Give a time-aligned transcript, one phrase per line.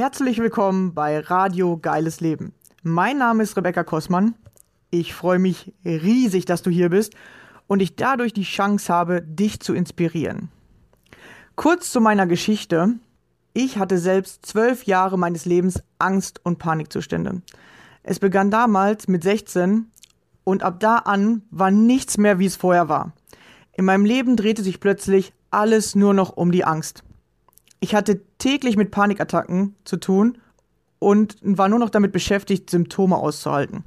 [0.00, 2.54] Herzlich willkommen bei Radio Geiles Leben.
[2.82, 4.34] Mein Name ist Rebecca Kossmann.
[4.88, 7.12] Ich freue mich riesig, dass du hier bist
[7.66, 10.48] und ich dadurch die Chance habe, dich zu inspirieren.
[11.54, 12.94] Kurz zu meiner Geschichte.
[13.52, 17.42] Ich hatte selbst zwölf Jahre meines Lebens Angst- und Panikzustände.
[18.02, 19.90] Es begann damals mit 16
[20.44, 23.12] und ab da an war nichts mehr, wie es vorher war.
[23.74, 27.04] In meinem Leben drehte sich plötzlich alles nur noch um die Angst.
[27.80, 30.38] Ich hatte täglich mit Panikattacken zu tun
[30.98, 33.84] und war nur noch damit beschäftigt, Symptome auszuhalten.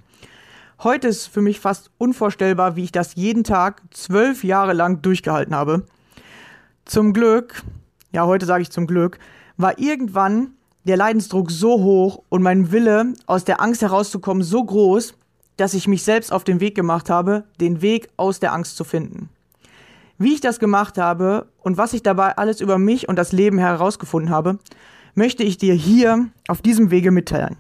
[0.81, 5.55] Heute ist für mich fast unvorstellbar, wie ich das jeden Tag zwölf Jahre lang durchgehalten
[5.55, 5.85] habe.
[6.85, 7.61] Zum Glück,
[8.11, 9.20] ja, heute sage ich zum Glück,
[9.57, 15.13] war irgendwann der Leidensdruck so hoch und mein Wille, aus der Angst herauszukommen, so groß,
[15.55, 18.84] dass ich mich selbst auf den Weg gemacht habe, den Weg aus der Angst zu
[18.84, 19.29] finden.
[20.24, 23.57] Wie ich das gemacht habe und was ich dabei alles über mich und das Leben
[23.57, 24.57] herausgefunden habe,
[25.15, 27.57] möchte ich dir hier auf diesem Wege mitteilen.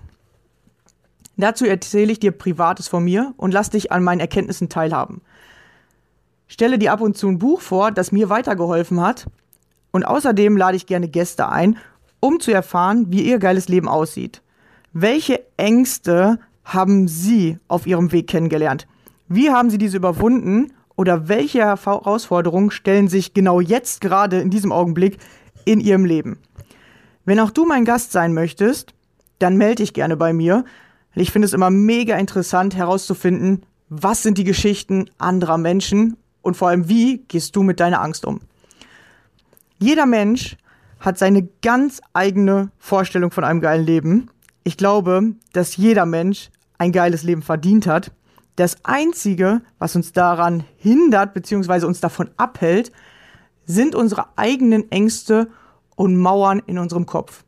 [1.35, 5.19] Dazu erzähle ich dir Privates von mir und lass dich an meinen Erkenntnissen teilhaben.
[6.47, 9.25] Stelle dir ab und zu ein Buch vor, das mir weitergeholfen hat
[9.91, 11.77] und außerdem lade ich gerne Gäste ein,
[12.21, 14.41] um zu erfahren, wie ihr geiles Leben aussieht.
[14.93, 18.87] Welche Ängste haben Sie auf Ihrem Weg kennengelernt?
[19.27, 24.71] Wie haben Sie diese überwunden oder welche Herausforderungen stellen sich genau jetzt gerade in diesem
[24.71, 25.17] Augenblick
[25.65, 26.39] in Ihrem Leben?
[27.25, 28.93] Wenn auch du mein Gast sein möchtest,
[29.39, 30.65] dann melde dich gerne bei mir.
[31.15, 36.69] Ich finde es immer mega interessant herauszufinden, was sind die Geschichten anderer Menschen und vor
[36.69, 38.41] allem, wie gehst du mit deiner Angst um?
[39.79, 40.57] Jeder Mensch
[40.99, 44.29] hat seine ganz eigene Vorstellung von einem geilen Leben.
[44.63, 48.11] Ich glaube, dass jeder Mensch ein geiles Leben verdient hat.
[48.55, 51.85] Das Einzige, was uns daran hindert bzw.
[51.85, 52.91] uns davon abhält,
[53.65, 55.49] sind unsere eigenen Ängste
[55.95, 57.43] und Mauern in unserem Kopf.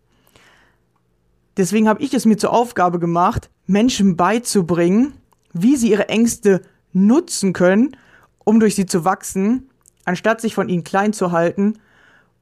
[1.57, 5.13] Deswegen habe ich es mir zur Aufgabe gemacht, Menschen beizubringen,
[5.53, 6.61] wie sie ihre Ängste
[6.91, 7.95] nutzen können,
[8.44, 9.69] um durch sie zu wachsen,
[10.05, 11.79] anstatt sich von ihnen klein zu halten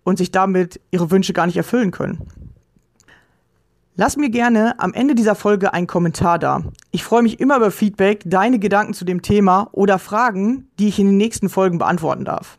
[0.04, 2.28] und sich damit ihre Wünsche gar nicht erfüllen können.
[3.96, 6.64] Lass mir gerne am Ende dieser Folge einen Kommentar da.
[6.90, 10.98] Ich freue mich immer über Feedback, deine Gedanken zu dem Thema oder Fragen, die ich
[10.98, 12.58] in den nächsten Folgen beantworten darf.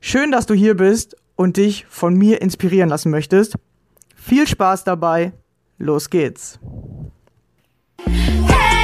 [0.00, 3.54] Schön, dass du hier bist und dich von mir inspirieren lassen möchtest.
[4.14, 5.32] Viel Spaß dabei.
[5.78, 6.58] Los geht's.
[8.04, 8.77] Hey,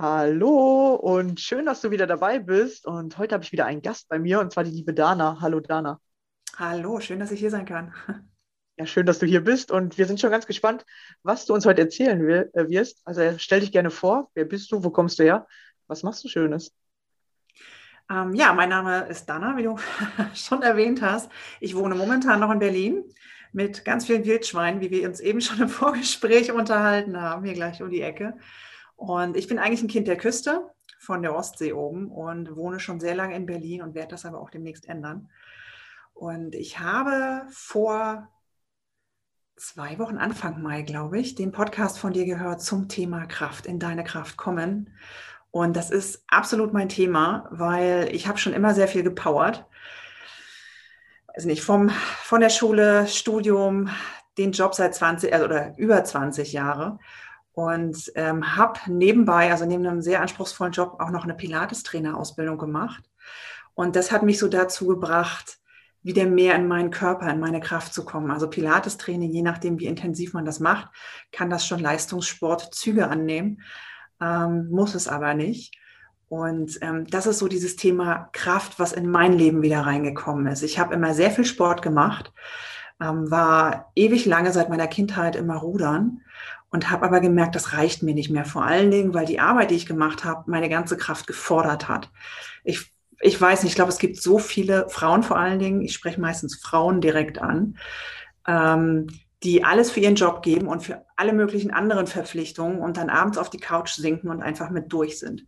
[0.00, 2.86] Hallo und schön, dass du wieder dabei bist.
[2.86, 5.38] Und heute habe ich wieder einen Gast bei mir und zwar die liebe Dana.
[5.40, 6.00] Hallo Dana.
[6.56, 7.92] Hallo, schön, dass ich hier sein kann.
[8.76, 10.86] Ja, schön, dass du hier bist und wir sind schon ganz gespannt,
[11.24, 13.00] was du uns heute erzählen äh, wirst.
[13.04, 15.48] Also stell dich gerne vor, wer bist du, wo kommst du her,
[15.88, 16.72] was machst du Schönes?
[18.08, 19.78] Ähm, ja, mein Name ist Dana, wie du
[20.34, 21.28] schon erwähnt hast.
[21.58, 23.02] Ich wohne momentan noch in Berlin
[23.52, 27.82] mit ganz vielen Wildschweinen, wie wir uns eben schon im Vorgespräch unterhalten haben, hier gleich
[27.82, 28.38] um die Ecke.
[28.98, 32.98] Und ich bin eigentlich ein Kind der Küste von der Ostsee oben und wohne schon
[32.98, 35.30] sehr lange in Berlin und werde das aber auch demnächst ändern.
[36.14, 38.28] Und ich habe vor
[39.56, 43.78] zwei Wochen, Anfang Mai, glaube ich, den Podcast von dir gehört zum Thema Kraft, in
[43.78, 44.92] deine Kraft kommen.
[45.52, 49.64] Und das ist absolut mein Thema, weil ich habe schon immer sehr viel gepowert.
[51.28, 53.90] Also nicht vom, von der Schule, Studium,
[54.38, 56.98] den Job seit 20 also, oder über 20 Jahre
[57.58, 63.02] und ähm, habe nebenbei, also neben einem sehr anspruchsvollen Job, auch noch eine Pilates-Trainer-Ausbildung gemacht.
[63.74, 65.58] Und das hat mich so dazu gebracht,
[66.04, 68.30] wieder mehr in meinen Körper, in meine Kraft zu kommen.
[68.30, 70.86] Also Pilates-Training, je nachdem, wie intensiv man das macht,
[71.32, 73.60] kann das schon Leistungssportzüge annehmen,
[74.20, 75.76] ähm, muss es aber nicht.
[76.28, 80.62] Und ähm, das ist so dieses Thema Kraft, was in mein Leben wieder reingekommen ist.
[80.62, 82.32] Ich habe immer sehr viel Sport gemacht,
[83.00, 86.20] ähm, war ewig lange seit meiner Kindheit immer rudern
[86.70, 88.44] und habe aber gemerkt, das reicht mir nicht mehr.
[88.44, 92.10] Vor allen Dingen, weil die Arbeit, die ich gemacht habe, meine ganze Kraft gefordert hat.
[92.64, 95.92] Ich ich weiß nicht, ich glaube, es gibt so viele Frauen vor allen Dingen, ich
[95.92, 97.76] spreche meistens Frauen direkt an,
[98.46, 99.08] ähm,
[99.42, 103.38] die alles für ihren Job geben und für alle möglichen anderen Verpflichtungen und dann abends
[103.38, 105.46] auf die Couch sinken und einfach mit durch sind.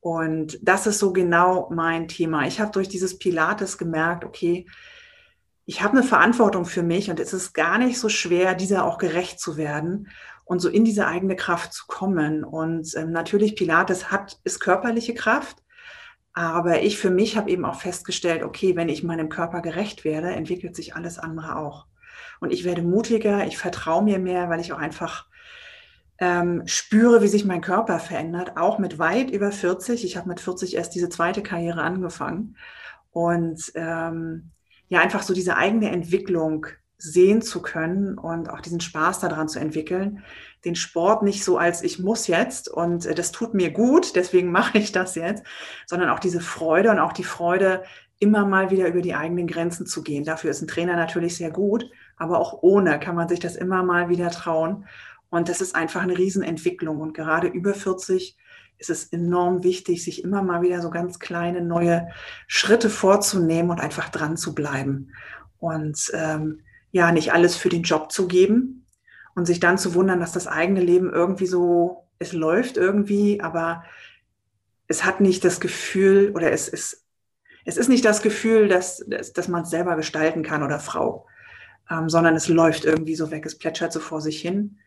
[0.00, 2.46] Und das ist so genau mein Thema.
[2.46, 4.66] Ich habe durch dieses Pilates gemerkt, okay,
[5.66, 8.98] ich habe eine Verantwortung für mich und es ist gar nicht so schwer, dieser auch
[8.98, 10.08] gerecht zu werden
[10.50, 12.42] und so in diese eigene Kraft zu kommen.
[12.42, 15.58] Und ähm, natürlich, Pilates hat, ist körperliche Kraft,
[16.32, 20.30] aber ich für mich habe eben auch festgestellt, okay, wenn ich meinem Körper gerecht werde,
[20.30, 21.86] entwickelt sich alles andere auch.
[22.40, 25.28] Und ich werde mutiger, ich vertraue mir mehr, weil ich auch einfach
[26.18, 30.04] ähm, spüre, wie sich mein Körper verändert, auch mit weit über 40.
[30.04, 32.56] Ich habe mit 40 erst diese zweite Karriere angefangen.
[33.12, 34.50] Und ähm,
[34.88, 36.66] ja, einfach so diese eigene Entwicklung
[37.02, 40.22] sehen zu können und auch diesen Spaß daran zu entwickeln.
[40.64, 44.52] Den Sport nicht so als ich muss jetzt und äh, das tut mir gut, deswegen
[44.52, 45.44] mache ich das jetzt,
[45.86, 47.82] sondern auch diese Freude und auch die Freude,
[48.20, 50.24] immer mal wieder über die eigenen Grenzen zu gehen.
[50.24, 53.82] Dafür ist ein Trainer natürlich sehr gut, aber auch ohne kann man sich das immer
[53.82, 54.84] mal wieder trauen.
[55.30, 57.00] Und das ist einfach eine Riesenentwicklung.
[57.00, 58.36] Und gerade über 40
[58.78, 62.08] ist es enorm wichtig, sich immer mal wieder so ganz kleine neue
[62.46, 65.12] Schritte vorzunehmen und einfach dran zu bleiben.
[65.58, 66.60] Und ähm,
[66.92, 68.86] ja, nicht alles für den Job zu geben
[69.34, 73.84] und sich dann zu wundern, dass das eigene Leben irgendwie so, es läuft irgendwie, aber
[74.88, 77.04] es hat nicht das Gefühl oder es ist,
[77.64, 79.04] es ist nicht das Gefühl, dass,
[79.34, 81.26] dass, man es selber gestalten kann oder Frau,
[81.88, 84.78] ähm, sondern es läuft irgendwie so weg, es plätschert so vor sich hin.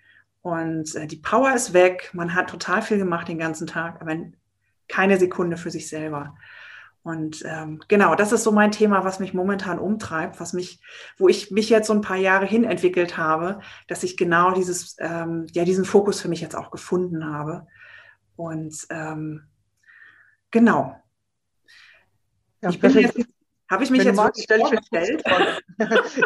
[0.42, 4.18] Und äh, die Power ist weg, man hat total viel gemacht den ganzen Tag, aber
[4.90, 6.36] keine Sekunde für sich selber.
[7.04, 10.80] Und ähm, genau, das ist so mein Thema, was mich momentan umtreibt, was mich,
[11.18, 14.96] wo ich mich jetzt so ein paar Jahre hin entwickelt habe, dass ich genau dieses,
[15.00, 17.68] ähm, ja, diesen Fokus für mich jetzt auch gefunden habe.
[18.38, 19.44] Und ähm,
[20.50, 20.96] genau.
[22.62, 23.18] Ja, ich bin jetzt
[23.74, 25.24] habe ich mich wenn jetzt magst, stelle ich gestellt?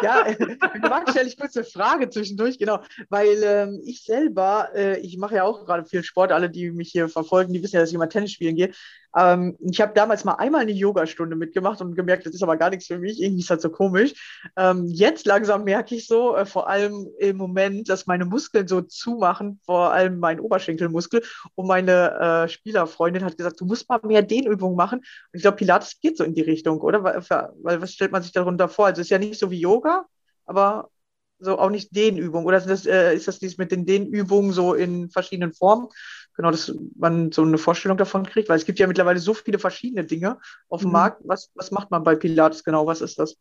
[0.02, 2.80] ja, wenn du magst, stelle ich kurz eine Frage zwischendurch, genau.
[3.08, 6.90] Weil ähm, ich selber, äh, ich mache ja auch gerade viel Sport, alle, die mich
[6.90, 8.70] hier verfolgen, die wissen ja, dass ich immer Tennis spielen gehe.
[9.16, 12.70] Ähm, ich habe damals mal einmal eine Yogastunde mitgemacht und gemerkt, das ist aber gar
[12.70, 13.20] nichts für mich.
[13.20, 14.40] Irgendwie ist das so komisch.
[14.56, 18.82] Ähm, jetzt langsam merke ich so, äh, vor allem im Moment, dass meine Muskeln so
[18.82, 21.22] zumachen, vor allem mein Oberschenkelmuskel.
[21.54, 24.98] Und meine äh, Spielerfreundin hat gesagt, du musst mal mehr Dehnübungen machen.
[24.98, 27.22] Und ich glaube, Pilates geht so in die Richtung, oder?
[27.42, 28.86] Weil, weil was stellt man sich darunter vor?
[28.86, 30.06] Also es ist ja nicht so wie Yoga,
[30.46, 30.90] aber
[31.38, 32.46] so auch nicht Dehnübungen.
[32.46, 35.88] Oder ist das, äh, ist das dies mit den Dehnübungen so in verschiedenen Formen?
[36.34, 39.58] Genau, dass man so eine Vorstellung davon kriegt, weil es gibt ja mittlerweile so viele
[39.58, 40.38] verschiedene Dinge
[40.68, 40.94] auf dem mhm.
[40.94, 41.22] Markt.
[41.24, 42.86] Was, was macht man bei Pilates genau?
[42.86, 43.36] Was ist das?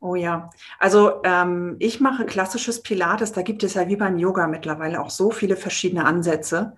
[0.00, 3.32] Oh ja, also ähm, ich mache klassisches Pilates.
[3.32, 6.76] Da gibt es ja wie beim Yoga mittlerweile auch so viele verschiedene Ansätze.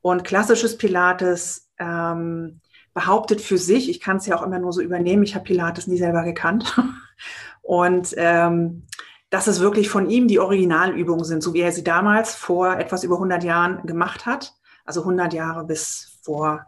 [0.00, 2.60] Und klassisches Pilates ähm,
[2.98, 5.86] behauptet für sich, ich kann es ja auch immer nur so übernehmen, ich habe Pilates
[5.86, 6.76] nie selber gekannt.
[7.62, 8.82] Und ähm,
[9.30, 13.04] dass es wirklich von ihm die Originalübungen sind, so wie er sie damals vor etwas
[13.04, 14.52] über 100 Jahren gemacht hat,
[14.84, 16.66] also 100 Jahre bis vor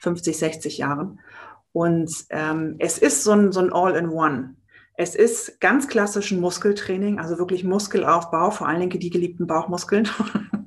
[0.00, 1.20] 50, 60 Jahren.
[1.72, 4.56] Und ähm, es ist so ein, so ein All-in-One.
[4.94, 10.06] Es ist ganz klassischen Muskeltraining, also wirklich Muskelaufbau, vor allen Dingen die geliebten Bauchmuskeln.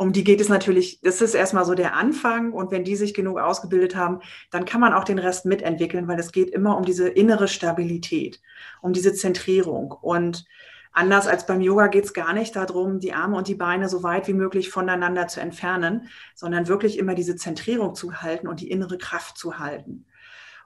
[0.00, 3.12] um die geht es natürlich, das ist erstmal so der Anfang und wenn die sich
[3.12, 4.20] genug ausgebildet haben,
[4.50, 8.40] dann kann man auch den Rest mitentwickeln, weil es geht immer um diese innere Stabilität,
[8.80, 10.46] um diese Zentrierung und
[10.92, 14.02] Anders als beim Yoga geht es gar nicht darum, die Arme und die Beine so
[14.02, 18.72] weit wie möglich voneinander zu entfernen, sondern wirklich immer diese Zentrierung zu halten und die
[18.72, 20.04] innere Kraft zu halten.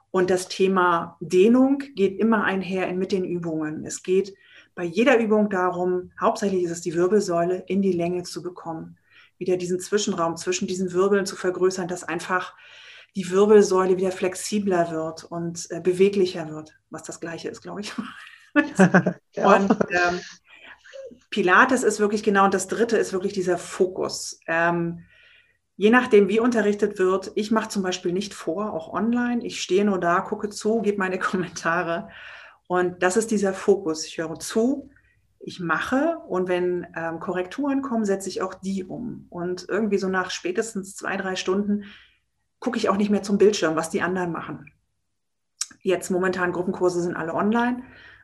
[0.09, 3.85] Und das Thema Dehnung geht immer einher mit den Übungen.
[3.85, 4.33] Es geht
[4.73, 8.97] bei jeder Übung darum, hauptsächlich ist es die Wirbelsäule in die Länge zu bekommen,
[9.37, 12.55] wieder diesen Zwischenraum zwischen diesen Wirbeln zu vergrößern, dass einfach
[13.15, 17.93] die Wirbelsäule wieder flexibler wird und äh, beweglicher wird, was das gleiche ist, glaube ich.
[19.35, 19.55] ja.
[19.55, 20.19] Und ähm,
[21.29, 24.39] Pilates ist wirklich genau, und das dritte ist wirklich dieser Fokus.
[24.47, 25.05] Ähm,
[25.77, 29.45] je nachdem, wie unterrichtet wird, ich mache zum Beispiel nicht vor, auch online.
[29.45, 32.09] Ich stehe nur da, gucke zu, gebe meine Kommentare
[32.67, 34.05] und das ist dieser Fokus.
[34.05, 34.89] Ich höre zu,
[35.45, 39.27] ich mache und wenn ähm, Korrekturen kommen, setze ich auch die um.
[39.29, 41.83] Und irgendwie so nach spätestens zwei, drei Stunden
[42.59, 44.71] gucke ich auch nicht mehr zum Bildschirm, was die anderen machen.
[45.81, 47.83] Jetzt momentan Gruppenkurse sind alle online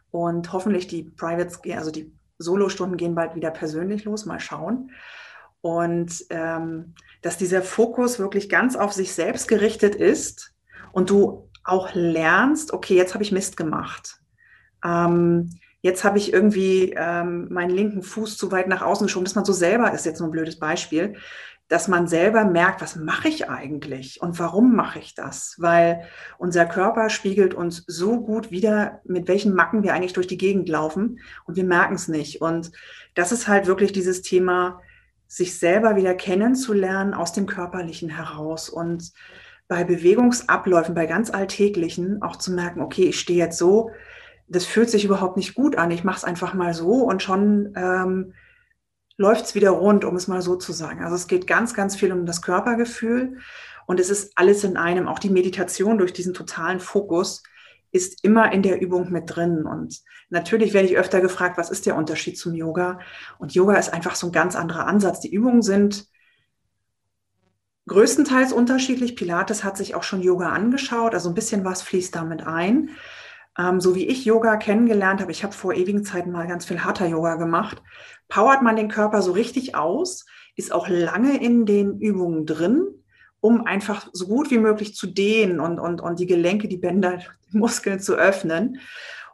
[0.10, 4.26] und hoffentlich die Privates, also die Solo-Stunden gehen bald wieder persönlich los.
[4.26, 4.92] Mal schauen.
[5.62, 10.56] Und ähm, dass dieser Fokus wirklich ganz auf sich selbst gerichtet ist
[10.92, 14.22] und du auch lernst, okay, jetzt habe ich Mist gemacht
[14.84, 19.36] ähm, jetzt habe ich irgendwie ähm, meinen linken Fuß zu weit nach außen geschoben, dass
[19.36, 21.16] man so selber, ist jetzt nur ein blödes Beispiel,
[21.68, 25.56] dass man selber merkt, was mache ich eigentlich und warum mache ich das?
[25.58, 26.04] Weil
[26.38, 30.68] unser Körper spiegelt uns so gut wieder, mit welchen Macken wir eigentlich durch die Gegend
[30.68, 32.42] laufen und wir merken es nicht.
[32.42, 32.74] Und
[33.14, 34.82] das ist halt wirklich dieses Thema,
[35.28, 39.14] sich selber wieder kennenzulernen aus dem Körperlichen heraus und
[39.70, 43.92] bei Bewegungsabläufen, bei ganz alltäglichen auch zu merken, okay, ich stehe jetzt so,
[44.52, 45.92] das fühlt sich überhaupt nicht gut an.
[45.92, 48.34] Ich mache es einfach mal so und schon ähm,
[49.16, 51.04] läuft es wieder rund, um es mal so zu sagen.
[51.04, 53.38] Also es geht ganz, ganz viel um das Körpergefühl
[53.86, 55.08] und es ist alles in einem.
[55.08, 57.44] Auch die Meditation durch diesen totalen Fokus
[57.92, 59.66] ist immer in der Übung mit drin.
[59.66, 63.00] Und natürlich werde ich öfter gefragt, was ist der Unterschied zum Yoga?
[63.40, 65.22] Und Yoga ist einfach so ein ganz anderer Ansatz.
[65.22, 66.08] Die Übungen sind
[67.88, 69.16] größtenteils unterschiedlich.
[69.16, 72.92] Pilates hat sich auch schon Yoga angeschaut, also ein bisschen was fließt damit ein.
[73.62, 76.84] Ähm, so wie ich Yoga kennengelernt habe, ich habe vor ewigen Zeiten mal ganz viel
[76.84, 77.82] Hatha Yoga gemacht,
[78.28, 80.26] powert man den Körper so richtig aus,
[80.56, 82.88] ist auch lange in den Übungen drin,
[83.40, 87.20] um einfach so gut wie möglich zu dehnen und, und, und die Gelenke, die Bänder,
[87.52, 88.80] die Muskeln zu öffnen.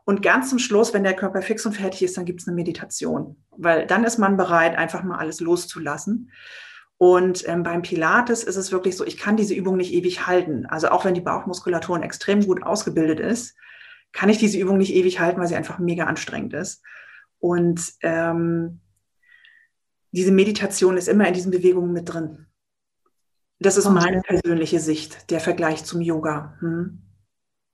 [0.03, 2.55] Und ganz zum Schluss, wenn der Körper fix und fertig ist, dann gibt es eine
[2.55, 6.31] Meditation, weil dann ist man bereit, einfach mal alles loszulassen.
[6.98, 10.65] Und ähm, beim Pilates ist es wirklich so, ich kann diese Übung nicht ewig halten.
[10.65, 13.55] Also auch wenn die Bauchmuskulatur extrem gut ausgebildet ist,
[14.11, 16.81] kann ich diese Übung nicht ewig halten, weil sie einfach mega anstrengend ist.
[17.39, 18.79] Und ähm,
[20.11, 22.47] diese Meditation ist immer in diesen Bewegungen mit drin.
[23.59, 26.55] Das ist meine persönliche Sicht, der Vergleich zum Yoga.
[26.59, 27.01] Hm.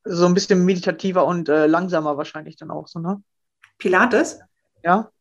[0.06, 3.22] So ein bisschen meditativer und äh, langsamer wahrscheinlich dann auch so, ne?
[3.78, 4.40] Pilates?
[4.84, 5.12] Ja.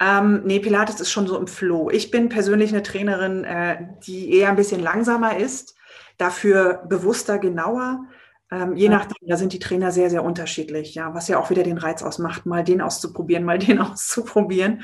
[0.00, 1.90] Ähm, nee, Pilates ist schon so im Flow.
[1.90, 5.76] Ich bin persönlich eine Trainerin, äh, die eher ein bisschen langsamer ist,
[6.16, 8.04] dafür bewusster, genauer.
[8.50, 8.92] Ähm, je ja.
[8.92, 12.02] nachdem, da sind die Trainer sehr, sehr unterschiedlich, ja, was ja auch wieder den Reiz
[12.02, 14.82] ausmacht, mal den auszuprobieren, mal den auszuprobieren.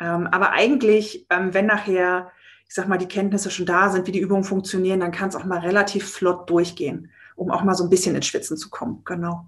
[0.00, 2.30] Ähm, aber eigentlich, ähm, wenn nachher,
[2.68, 5.36] ich sag mal, die Kenntnisse schon da sind, wie die Übungen funktionieren, dann kann es
[5.36, 9.02] auch mal relativ flott durchgehen, um auch mal so ein bisschen ins Schwitzen zu kommen.
[9.04, 9.46] Genau.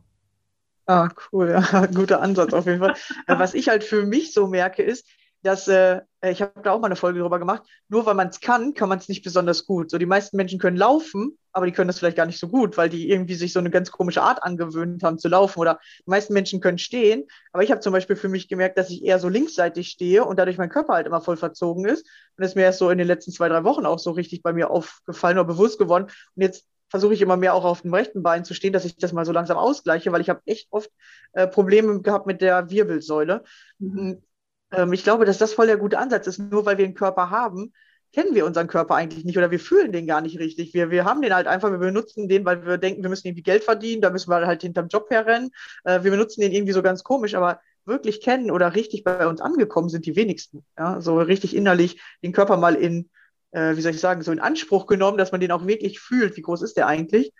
[0.87, 2.94] Ah, cool, ja, guter Ansatz auf jeden Fall.
[3.26, 5.06] Äh, was ich halt für mich so merke, ist,
[5.44, 8.40] dass äh, ich habe da auch mal eine Folge drüber gemacht, nur weil man es
[8.40, 9.90] kann, kann man es nicht besonders gut.
[9.90, 12.78] So die meisten Menschen können laufen, aber die können das vielleicht gar nicht so gut,
[12.78, 15.60] weil die irgendwie sich so eine ganz komische Art angewöhnt haben zu laufen.
[15.60, 18.88] Oder die meisten Menschen können stehen, aber ich habe zum Beispiel für mich gemerkt, dass
[18.88, 22.02] ich eher so linksseitig stehe und dadurch mein Körper halt immer voll verzogen ist.
[22.02, 24.42] Und das ist mir erst so in den letzten zwei, drei Wochen auch so richtig
[24.42, 26.06] bei mir aufgefallen oder bewusst geworden.
[26.34, 28.96] Und jetzt versuche ich immer mehr auch auf dem rechten Bein zu stehen, dass ich
[28.96, 30.90] das mal so langsam ausgleiche, weil ich habe echt oft
[31.32, 33.44] äh, Probleme gehabt mit der Wirbelsäule.
[33.78, 34.22] Mhm.
[34.73, 36.38] Ähm, ich glaube, dass das voll der gute Ansatz ist.
[36.38, 37.73] Nur weil wir einen Körper haben,
[38.14, 40.73] kennen wir unseren Körper eigentlich nicht oder wir fühlen den gar nicht richtig.
[40.73, 43.42] Wir, wir haben den halt einfach, wir benutzen den, weil wir denken, wir müssen irgendwie
[43.42, 45.50] Geld verdienen, da müssen wir halt hinterm Job herrennen.
[45.83, 49.40] Äh, wir benutzen den irgendwie so ganz komisch, aber wirklich kennen oder richtig bei uns
[49.40, 50.64] angekommen sind die wenigsten.
[50.78, 51.00] Ja?
[51.00, 53.11] So richtig innerlich den Körper mal in,
[53.50, 56.37] äh, wie soll ich sagen, so in Anspruch genommen, dass man den auch wirklich fühlt,
[56.37, 57.33] wie groß ist der eigentlich.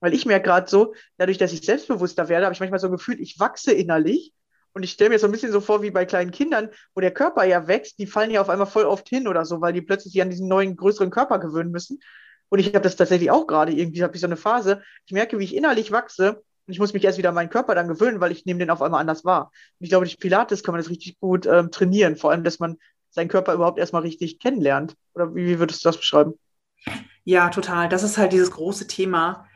[0.00, 2.92] Weil ich merke gerade so, dadurch, dass ich selbstbewusster werde, habe ich manchmal so ein
[2.92, 4.32] Gefühl, ich wachse innerlich
[4.74, 7.12] und ich stelle mir so ein bisschen so vor wie bei kleinen Kindern, wo der
[7.12, 9.82] Körper ja wächst, die fallen ja auf einmal voll oft hin oder so, weil die
[9.82, 12.00] plötzlich sich an diesen neuen, größeren Körper gewöhnen müssen.
[12.48, 13.72] Und ich habe das tatsächlich auch gerade.
[13.72, 14.82] Irgendwie habe ich so eine Phase.
[15.06, 17.74] Ich merke, wie ich innerlich wachse und ich muss mich erst wieder an meinen Körper
[17.74, 19.50] dann gewöhnen, weil ich nehme den auf einmal anders wahr.
[19.78, 22.16] Und ich glaube, durch Pilates kann man das richtig gut ähm, trainieren.
[22.16, 22.76] Vor allem, dass man
[23.10, 24.96] seinen Körper überhaupt erstmal richtig kennenlernt.
[25.14, 26.34] Oder wie, wie würdest du das beschreiben?
[27.24, 27.88] Ja, total.
[27.88, 29.46] Das ist halt dieses große Thema,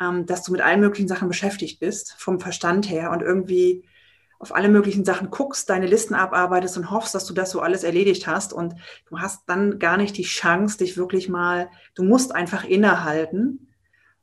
[0.00, 3.88] ähm, dass du mit allen möglichen Sachen beschäftigt bist, vom Verstand her und irgendwie
[4.38, 7.82] auf alle möglichen Sachen guckst, deine Listen abarbeitest und hoffst, dass du das so alles
[7.82, 8.52] erledigt hast.
[8.52, 8.74] Und
[9.08, 13.68] du hast dann gar nicht die Chance, dich wirklich mal, du musst einfach innehalten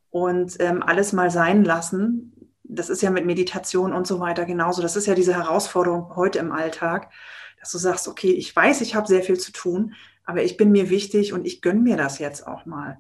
[0.10, 2.50] und ähm, alles mal sein lassen.
[2.64, 4.82] Das ist ja mit Meditation und so weiter genauso.
[4.82, 7.12] Das ist ja diese Herausforderung heute im Alltag,
[7.60, 9.94] dass du sagst, okay, ich weiß, ich habe sehr viel zu tun,
[10.24, 13.00] aber ich bin mir wichtig und ich gönne mir das jetzt auch mal.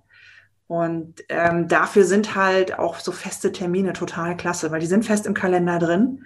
[0.67, 5.25] Und ähm, dafür sind halt auch so feste Termine total klasse, weil die sind fest
[5.25, 6.25] im Kalender drin.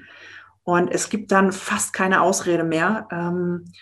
[0.69, 3.07] Und es gibt dann fast keine Ausrede mehr.
[3.11, 3.73] Ähm,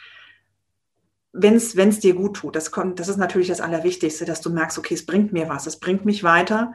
[1.34, 4.77] wenn es dir gut tut, das, kommt, das ist natürlich das Allerwichtigste, dass du merkst,
[4.77, 6.74] okay, es bringt mir was, es bringt mich weiter.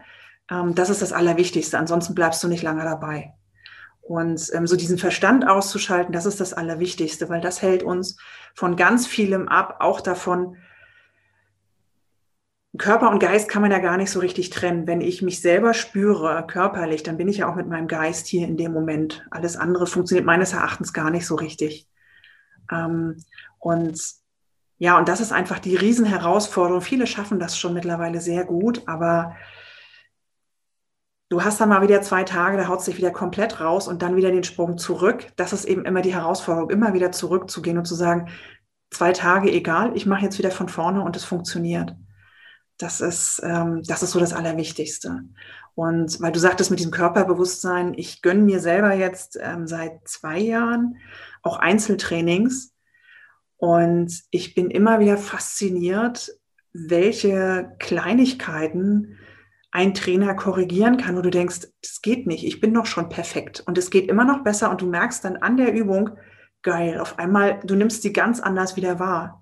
[0.51, 3.33] Ähm, das ist das Allerwichtigste, ansonsten bleibst du nicht lange dabei.
[4.03, 8.19] Und ähm, so diesen Verstand auszuschalten, das ist das Allerwichtigste, weil das hält uns
[8.55, 10.59] von ganz vielem ab, auch davon,
[12.79, 14.87] Körper und Geist kann man ja gar nicht so richtig trennen.
[14.87, 18.47] Wenn ich mich selber spüre, körperlich, dann bin ich ja auch mit meinem Geist hier
[18.47, 19.27] in dem Moment.
[19.31, 21.87] Alles andere funktioniert meines Erachtens gar nicht so richtig.
[22.71, 23.23] Ähm,
[23.59, 24.01] und
[24.79, 26.81] ja, und das ist einfach die Riesenherausforderung.
[26.81, 29.37] Viele schaffen das schon mittlerweile sehr gut, aber
[31.29, 34.01] du hast dann mal wieder zwei Tage, da haut es dich wieder komplett raus und
[34.01, 35.27] dann wieder den Sprung zurück.
[35.37, 38.31] Das ist eben immer die Herausforderung, immer wieder zurückzugehen und zu sagen,
[38.91, 41.95] zwei Tage egal, ich mache jetzt wieder von vorne und es funktioniert.
[42.83, 45.21] Das ist, ähm, das ist so das Allerwichtigste.
[45.75, 50.39] Und weil du sagtest mit diesem Körperbewusstsein, ich gönne mir selber jetzt ähm, seit zwei
[50.41, 50.97] Jahren
[51.43, 52.75] auch Einzeltrainings.
[53.57, 56.33] Und ich bin immer wieder fasziniert,
[56.73, 59.17] welche Kleinigkeiten
[59.71, 63.63] ein Trainer korrigieren kann, wo du denkst, das geht nicht, ich bin doch schon perfekt.
[63.65, 66.11] Und es geht immer noch besser und du merkst dann an der Übung,
[66.63, 69.42] geil, auf einmal, du nimmst die ganz anders wieder wahr.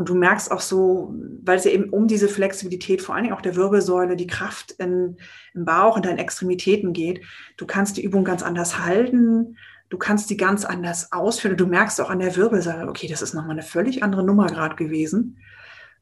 [0.00, 3.36] Und du merkst auch so, weil es ja eben um diese Flexibilität, vor allen Dingen
[3.36, 5.18] auch der Wirbelsäule, die Kraft in,
[5.52, 7.20] im Bauch und deinen Extremitäten geht.
[7.58, 9.58] Du kannst die Übung ganz anders halten.
[9.90, 11.58] Du kannst die ganz anders ausführen.
[11.58, 14.74] Du merkst auch an der Wirbelsäule, okay, das ist nochmal eine völlig andere Nummer gerade
[14.74, 15.36] gewesen.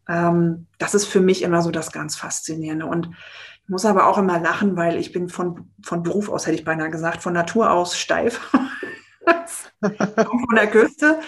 [0.09, 2.87] Ähm, das ist für mich immer so das ganz Faszinierende.
[2.87, 3.11] Und
[3.65, 6.65] ich muss aber auch immer lachen, weil ich bin von, von Beruf aus, hätte ich
[6.65, 8.49] beinahe gesagt, von Natur aus steif.
[9.81, 11.21] von der Küste.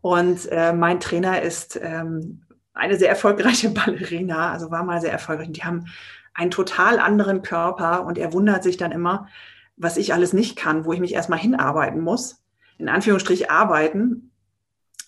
[0.00, 2.42] Und äh, mein Trainer ist ähm,
[2.74, 5.52] eine sehr erfolgreiche Ballerina, also war mal sehr erfolgreich.
[5.52, 5.86] Die haben
[6.34, 9.28] einen total anderen Körper und er wundert sich dann immer,
[9.76, 12.42] was ich alles nicht kann, wo ich mich erstmal hinarbeiten muss.
[12.78, 14.32] In Anführungsstrich arbeiten.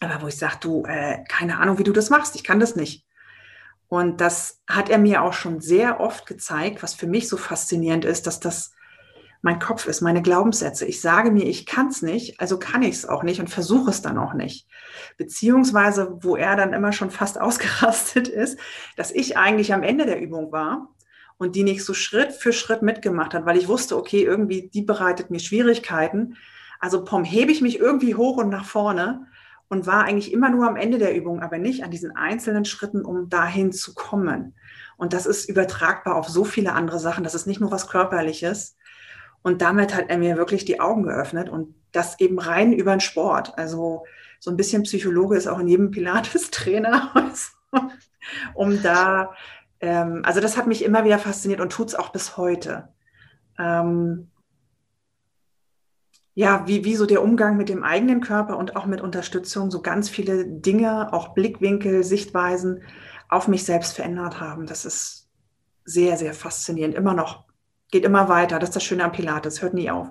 [0.00, 2.76] Aber wo ich sage, du, äh, keine Ahnung, wie du das machst, ich kann das
[2.76, 3.06] nicht.
[3.88, 8.04] Und das hat er mir auch schon sehr oft gezeigt, was für mich so faszinierend
[8.04, 8.72] ist, dass das
[9.42, 10.86] mein Kopf ist, meine Glaubenssätze.
[10.86, 13.90] Ich sage mir, ich kann es nicht, also kann ich es auch nicht und versuche
[13.90, 14.66] es dann auch nicht.
[15.16, 18.58] Beziehungsweise, wo er dann immer schon fast ausgerastet ist,
[18.96, 20.88] dass ich eigentlich am Ende der Übung war
[21.38, 24.82] und die nicht so Schritt für Schritt mitgemacht hat, weil ich wusste, okay, irgendwie die
[24.82, 26.36] bereitet mir Schwierigkeiten.
[26.80, 29.26] Also pom, hebe ich mich irgendwie hoch und nach vorne
[29.68, 33.04] und war eigentlich immer nur am Ende der Übung, aber nicht an diesen einzelnen Schritten,
[33.04, 34.54] um dahin zu kommen.
[34.96, 37.24] Und das ist übertragbar auf so viele andere Sachen.
[37.24, 38.76] Das ist nicht nur was Körperliches.
[39.46, 42.98] Und damit hat er mir wirklich die Augen geöffnet und das eben rein über den
[42.98, 43.56] Sport.
[43.56, 44.04] Also
[44.40, 47.12] so ein bisschen Psychologe ist auch in jedem Pilates-Trainer,
[48.54, 49.34] um da,
[49.78, 52.88] ähm, also das hat mich immer wieder fasziniert und tut es auch bis heute.
[53.56, 54.32] Ähm,
[56.34, 59.80] ja, wie, wie so der Umgang mit dem eigenen Körper und auch mit Unterstützung so
[59.80, 62.82] ganz viele Dinge, auch Blickwinkel, Sichtweisen
[63.28, 64.66] auf mich selbst verändert haben.
[64.66, 65.28] Das ist
[65.84, 67.45] sehr, sehr faszinierend, immer noch
[67.90, 68.58] geht immer weiter.
[68.58, 70.10] Das ist das Schöne am Pilates, hört nie auf.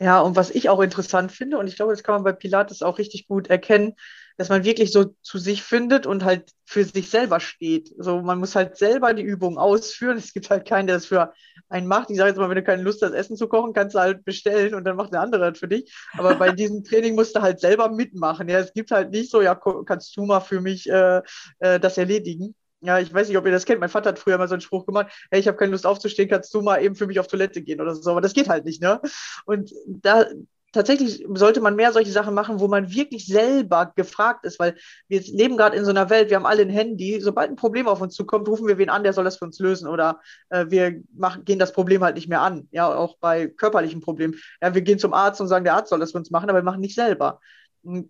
[0.00, 2.82] Ja, und was ich auch interessant finde, und ich glaube, das kann man bei Pilates
[2.82, 3.94] auch richtig gut erkennen,
[4.36, 7.90] dass man wirklich so zu sich findet und halt für sich selber steht.
[7.98, 10.16] So, man muss halt selber die Übung ausführen.
[10.16, 11.32] Es gibt halt keinen, der das für
[11.68, 12.10] einen macht.
[12.10, 14.24] Ich sage jetzt mal, wenn du keine Lust hast, Essen zu kochen, kannst du halt
[14.24, 15.94] bestellen und dann macht der andere das für dich.
[16.18, 18.48] Aber bei diesem Training musst du halt selber mitmachen.
[18.48, 21.22] Ja, es gibt halt nicht so, ja, kannst du mal für mich äh,
[21.60, 22.56] äh, das erledigen.
[22.84, 23.80] Ja, ich weiß nicht, ob ihr das kennt.
[23.80, 26.28] Mein Vater hat früher mal so einen Spruch gemacht, hey, ich habe keine Lust aufzustehen,
[26.28, 28.10] kannst du mal eben für mich auf Toilette gehen oder so.
[28.10, 29.00] Aber das geht halt nicht, ne?
[29.46, 30.26] Und da
[30.72, 34.76] tatsächlich sollte man mehr solche Sachen machen, wo man wirklich selber gefragt ist, weil
[35.08, 37.20] wir leben gerade in so einer Welt, wir haben alle ein Handy.
[37.20, 39.58] Sobald ein Problem auf uns zukommt, rufen wir wen an, der soll das für uns
[39.60, 40.20] lösen oder
[40.50, 42.68] äh, wir machen, gehen das Problem halt nicht mehr an.
[42.72, 44.34] Ja, auch bei körperlichen Problemen.
[44.60, 46.58] Ja, wir gehen zum Arzt und sagen, der Arzt soll das für uns machen, aber
[46.58, 47.40] wir machen nicht selber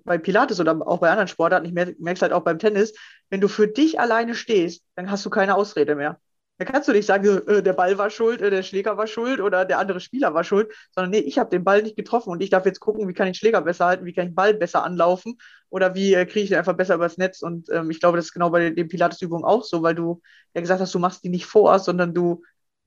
[0.05, 2.95] bei Pilates oder auch bei anderen Sportarten, ich merke es halt auch beim Tennis,
[3.31, 6.19] wenn du für dich alleine stehst, dann hast du keine Ausrede mehr.
[6.59, 9.41] Da kannst du nicht sagen, äh, der Ball war schuld, äh, der Schläger war schuld
[9.41, 12.41] oder der andere Spieler war schuld, sondern nee, ich habe den Ball nicht getroffen und
[12.43, 14.55] ich darf jetzt gucken, wie kann ich Schläger besser halten, wie kann ich den Ball
[14.55, 15.37] besser anlaufen
[15.69, 17.43] oder wie äh, kriege ich den einfach besser übers Netz.
[17.43, 20.23] Und ähm, ich glaube, das ist genau bei den Pilates-Übungen auch so, weil du
[20.55, 22.45] ja gesagt hast, du machst die nicht vor, sondern du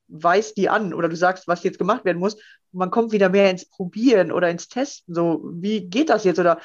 [0.08, 2.36] weist die an oder du sagst, was jetzt gemacht werden muss.
[2.36, 5.14] Und man kommt wieder mehr ins Probieren oder ins Testen.
[5.14, 6.60] So, wie geht das jetzt oder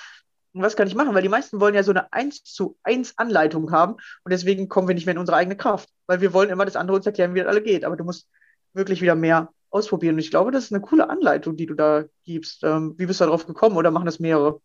[0.53, 1.15] was kann ich machen?
[1.15, 4.87] Weil die meisten wollen ja so eine 1 zu 1 Anleitung haben und deswegen kommen
[4.87, 7.35] wir nicht mehr in unsere eigene Kraft, weil wir wollen immer das andere uns erklären,
[7.35, 7.85] wie das alle geht.
[7.85, 8.29] Aber du musst
[8.75, 10.15] wirklich wieder mehr ausprobieren.
[10.15, 12.63] Und ich glaube, das ist eine coole Anleitung, die du da gibst.
[12.65, 14.61] Ähm, wie bist du darauf gekommen oder machen das mehrere?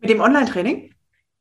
[0.00, 0.94] Mit dem Online-Training?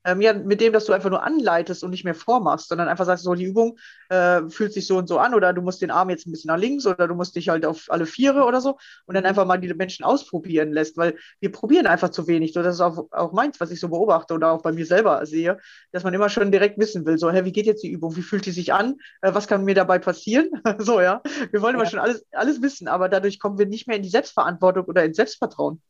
[0.05, 3.05] Ähm, ja, mit dem, dass du einfach nur anleitest und nicht mehr vormachst, sondern einfach
[3.05, 3.77] sagst, so die Übung
[4.09, 6.49] äh, fühlt sich so und so an oder du musst den Arm jetzt ein bisschen
[6.49, 9.29] nach links oder du musst dich halt auf alle Viere oder so und dann mhm.
[9.29, 12.53] einfach mal die Menschen ausprobieren lässt, weil wir probieren einfach zu wenig.
[12.53, 15.25] So, das ist auch, auch meins, was ich so beobachte oder auch bei mir selber
[15.25, 15.57] sehe,
[15.91, 18.21] dass man immer schon direkt wissen will, so, hä, wie geht jetzt die Übung, wie
[18.21, 20.49] fühlt die sich an, äh, was kann mir dabei passieren?
[20.79, 21.81] so, ja, wir wollen ja.
[21.81, 25.03] immer schon alles, alles wissen, aber dadurch kommen wir nicht mehr in die Selbstverantwortung oder
[25.03, 25.81] ins Selbstvertrauen.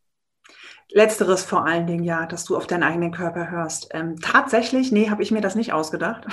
[0.94, 3.90] Letzteres vor allen Dingen, ja, dass du auf deinen eigenen Körper hörst.
[3.92, 6.26] Ähm, tatsächlich, nee, habe ich mir das nicht ausgedacht.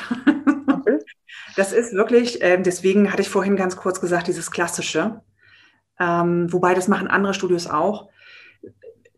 [0.68, 0.98] Okay.
[1.56, 5.20] Das ist wirklich, äh, deswegen hatte ich vorhin ganz kurz gesagt, dieses Klassische.
[5.98, 8.08] Ähm, wobei das machen andere Studios auch.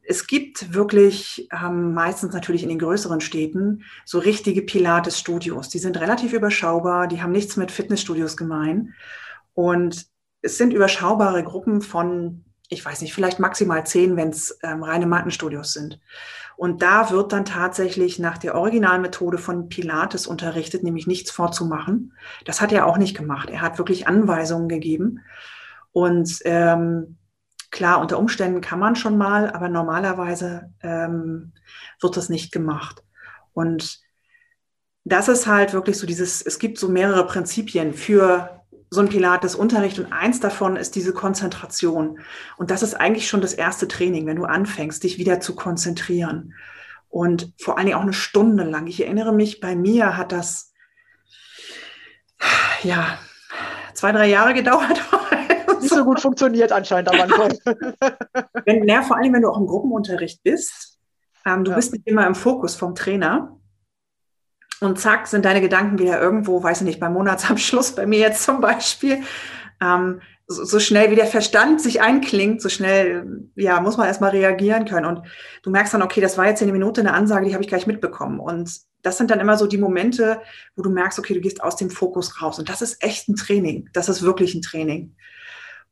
[0.03, 5.69] Es gibt wirklich ähm, meistens natürlich in den größeren Städten so richtige Pilates-Studios.
[5.69, 8.95] Die sind relativ überschaubar, die haben nichts mit Fitnessstudios gemein.
[9.53, 10.07] Und
[10.41, 15.07] es sind überschaubare Gruppen von ich weiß nicht, vielleicht maximal zehn, wenn es ähm, reine
[15.07, 16.01] Mattenstudios sind.
[16.57, 22.15] Und da wird dann tatsächlich nach der Originalmethode von Pilates unterrichtet, nämlich nichts vorzumachen.
[22.45, 23.51] Das hat er auch nicht gemacht.
[23.51, 25.21] Er hat wirklich Anweisungen gegeben.
[25.93, 27.17] Und ähm,
[27.71, 31.53] klar, unter Umständen kann man schon mal, aber normalerweise ähm,
[32.01, 33.03] wird das nicht gemacht.
[33.53, 34.01] Und
[35.05, 38.62] das ist halt wirklich so dieses, es gibt so mehrere Prinzipien für
[38.93, 42.19] so ein Pilates-Unterricht und eins davon ist diese Konzentration.
[42.59, 46.53] Und das ist eigentlich schon das erste Training, wenn du anfängst, dich wieder zu konzentrieren.
[47.09, 48.87] Und vor allen Dingen auch eine Stunde lang.
[48.89, 50.75] Ich erinnere mich, bei mir hat das,
[52.83, 53.19] ja,
[53.95, 55.01] zwei, drei Jahre gedauert.
[55.81, 57.55] Nicht so gut funktioniert anscheinend am Anfang.
[58.67, 60.99] wenn, ja, vor allem, wenn du auch im Gruppenunterricht bist,
[61.47, 61.77] ähm, du ja.
[61.77, 63.59] bist nicht immer im Fokus vom Trainer.
[64.83, 68.42] Und zack, sind deine Gedanken wieder irgendwo, weiß ich nicht, beim Monatsabschluss, bei mir jetzt
[68.42, 69.23] zum Beispiel.
[69.81, 74.31] Ähm, so, so, schnell wie der Verstand sich einklingt, so schnell, ja, muss man erstmal
[74.31, 75.07] reagieren können.
[75.07, 75.23] Und
[75.62, 77.87] du merkst dann, okay, das war jetzt eine Minute eine Ansage, die habe ich gleich
[77.87, 78.40] mitbekommen.
[78.40, 78.71] Und
[79.03, 80.40] das sind dann immer so die Momente,
[80.77, 82.59] wo du merkst, okay, du gehst aus dem Fokus raus.
[82.59, 83.88] Und das ist echt ein Training.
[83.92, 85.14] Das ist wirklich ein Training.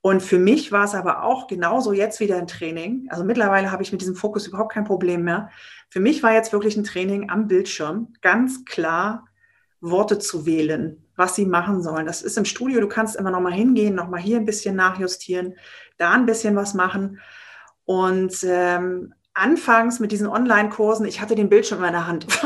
[0.02, 3.06] Und für mich war es aber auch genauso jetzt wieder ein Training.
[3.10, 5.50] Also mittlerweile habe ich mit diesem Fokus überhaupt kein Problem mehr.
[5.90, 9.26] Für mich war jetzt wirklich ein Training am Bildschirm, ganz klar
[9.82, 12.06] Worte zu wählen, was sie machen sollen.
[12.06, 14.76] Das ist im Studio, du kannst immer noch mal hingehen, noch mal hier ein bisschen
[14.76, 15.54] nachjustieren,
[15.98, 17.20] da ein bisschen was machen.
[17.84, 22.26] Und ähm, anfangs mit diesen Online-Kursen, ich hatte den Bildschirm in meiner Hand.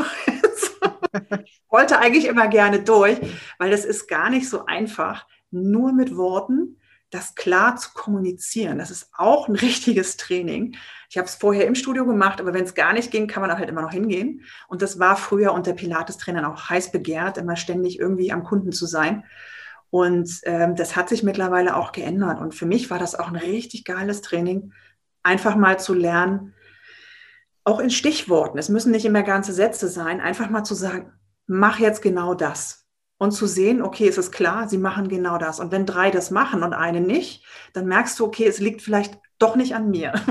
[1.69, 3.19] wollte eigentlich immer gerne durch,
[3.59, 6.77] weil das ist gar nicht so einfach, nur mit Worten
[7.15, 8.77] das klar zu kommunizieren.
[8.77, 10.75] Das ist auch ein richtiges Training.
[11.09, 13.57] Ich habe es vorher im Studio gemacht, aber wenn es gar nicht ging, kann man
[13.57, 14.43] halt immer noch hingehen.
[14.67, 18.85] Und das war früher unter Pilates-Trainern auch heiß begehrt, immer ständig irgendwie am Kunden zu
[18.85, 19.23] sein.
[19.89, 22.41] Und ähm, das hat sich mittlerweile auch geändert.
[22.41, 24.73] Und für mich war das auch ein richtig geiles Training,
[25.23, 26.53] einfach mal zu lernen,
[27.63, 28.57] auch in Stichworten.
[28.57, 31.13] Es müssen nicht immer ganze Sätze sein, einfach mal zu sagen,
[31.47, 32.84] mach jetzt genau das
[33.17, 35.59] und zu sehen, okay, es ist klar, sie machen genau das.
[35.59, 39.17] Und wenn drei das machen und eine nicht, dann merkst du, okay, es liegt vielleicht
[39.39, 40.13] doch nicht an mir.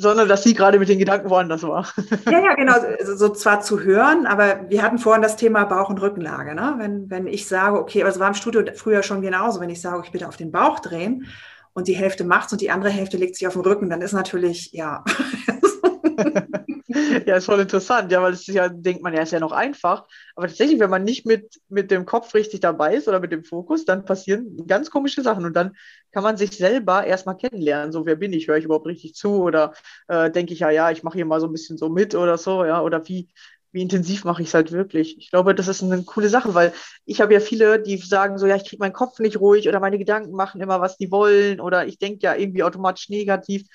[0.00, 1.92] Sondern dass sie gerade mit den Gedanken woanders war.
[2.26, 2.74] ja, ja, genau.
[3.04, 6.54] So, so, zwar zu hören, aber wir hatten vorhin das Thema Bauch- und Rückenlage.
[6.54, 6.76] Ne?
[6.78, 9.80] Wenn, wenn ich sage, okay, aber es war im Studio früher schon genauso, wenn ich
[9.80, 11.26] sage, ich bitte auf den Bauch drehen
[11.72, 14.12] und die Hälfte macht's und die andere Hälfte legt sich auf den Rücken, dann ist
[14.12, 15.04] natürlich, ja.
[17.26, 20.06] ja, ist voll interessant, ja, weil es ja, denkt man ja, ist ja noch einfach.
[20.34, 23.44] Aber tatsächlich, wenn man nicht mit, mit dem Kopf richtig dabei ist oder mit dem
[23.44, 25.76] Fokus, dann passieren ganz komische Sachen und dann
[26.12, 27.92] kann man sich selber erstmal kennenlernen.
[27.92, 28.48] So, wer bin ich?
[28.48, 29.42] Höre ich überhaupt richtig zu?
[29.42, 29.72] Oder
[30.08, 32.38] äh, denke ich, ja, ja, ich mache hier mal so ein bisschen so mit oder
[32.38, 33.28] so, ja, oder wie,
[33.72, 35.18] wie intensiv mache ich es halt wirklich?
[35.18, 36.72] Ich glaube, das ist eine coole Sache, weil
[37.04, 39.80] ich habe ja viele, die sagen so, ja, ich kriege meinen Kopf nicht ruhig oder
[39.80, 43.66] meine Gedanken machen immer, was die wollen oder ich denke ja irgendwie automatisch negativ.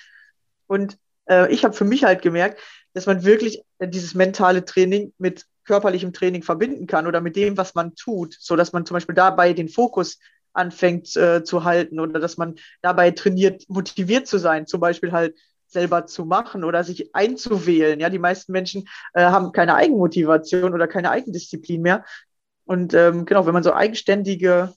[0.67, 0.97] Und
[1.29, 2.59] äh, ich habe für mich halt gemerkt,
[2.93, 7.75] dass man wirklich dieses mentale Training mit körperlichem Training verbinden kann oder mit dem, was
[7.75, 10.19] man tut, so dass man zum Beispiel dabei den Fokus
[10.53, 15.35] anfängt äh, zu halten oder dass man dabei trainiert, motiviert zu sein, zum Beispiel halt
[15.67, 17.99] selber zu machen oder sich einzuwählen.
[17.99, 22.05] Ja, die meisten Menschen äh, haben keine Eigenmotivation oder keine Eigendisziplin mehr.
[22.65, 24.73] Und ähm, genau, wenn man so eigenständige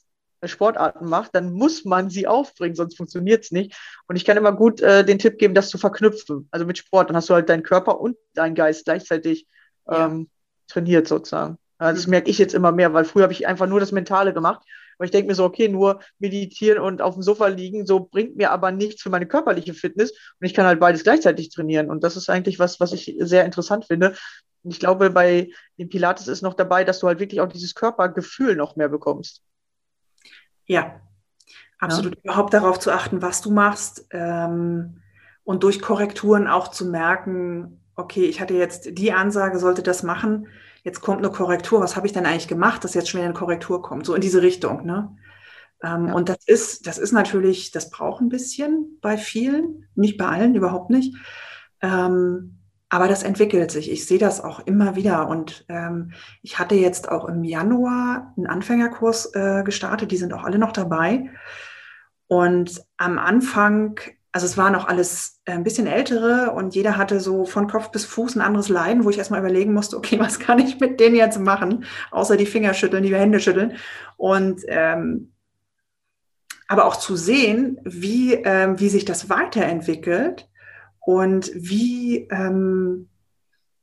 [0.48, 3.76] Sportarten macht, dann muss man sie aufbringen, sonst funktioniert es nicht.
[4.08, 6.48] Und ich kann immer gut äh, den Tipp geben, das zu verknüpfen.
[6.50, 9.46] Also mit Sport, dann hast du halt deinen Körper und deinen Geist gleichzeitig
[9.88, 10.28] ähm,
[10.68, 11.58] trainiert sozusagen.
[11.78, 12.12] Also das mhm.
[12.12, 14.62] merke ich jetzt immer mehr, weil früher habe ich einfach nur das Mentale gemacht.
[14.98, 18.36] Aber ich denke mir so, okay, nur meditieren und auf dem Sofa liegen, so bringt
[18.36, 20.10] mir aber nichts für meine körperliche Fitness.
[20.40, 21.90] Und ich kann halt beides gleichzeitig trainieren.
[21.90, 24.14] Und das ist eigentlich was, was ich sehr interessant finde.
[24.62, 27.74] Und ich glaube, bei den Pilates ist noch dabei, dass du halt wirklich auch dieses
[27.74, 29.42] Körpergefühl noch mehr bekommst.
[30.66, 31.00] Ja,
[31.78, 32.16] absolut.
[32.16, 32.20] Ja.
[32.24, 35.02] Überhaupt darauf zu achten, was du machst ähm,
[35.44, 40.48] und durch Korrekturen auch zu merken, okay, ich hatte jetzt die Ansage, sollte das machen,
[40.84, 43.38] jetzt kommt eine Korrektur, was habe ich denn eigentlich gemacht, dass jetzt schon wieder eine
[43.38, 44.84] Korrektur kommt, so in diese Richtung.
[44.84, 45.16] Ne?
[45.82, 46.14] Ähm, ja.
[46.14, 50.54] Und das ist, das ist natürlich, das braucht ein bisschen bei vielen, nicht bei allen,
[50.54, 51.16] überhaupt nicht.
[51.80, 53.90] Ähm, aber das entwickelt sich.
[53.90, 55.28] Ich sehe das auch immer wieder.
[55.28, 60.12] Und ähm, ich hatte jetzt auch im Januar einen Anfängerkurs äh, gestartet.
[60.12, 61.30] Die sind auch alle noch dabei.
[62.28, 63.98] Und am Anfang,
[64.30, 67.90] also es waren auch alles äh, ein bisschen ältere und jeder hatte so von Kopf
[67.90, 71.00] bis Fuß ein anderes Leiden, wo ich erstmal überlegen musste, okay, was kann ich mit
[71.00, 73.76] denen jetzt machen, außer die Finger schütteln, die Hände schütteln.
[74.16, 75.32] Und ähm,
[76.68, 80.48] aber auch zu sehen, wie, ähm, wie sich das weiterentwickelt
[81.06, 83.08] und wie, ähm,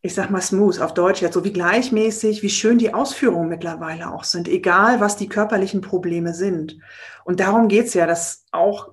[0.01, 4.11] ich sag mal smooth auf Deutsch jetzt, so wie gleichmäßig, wie schön die Ausführungen mittlerweile
[4.11, 6.77] auch sind, egal was die körperlichen Probleme sind.
[7.23, 8.91] Und darum geht's ja, dass auch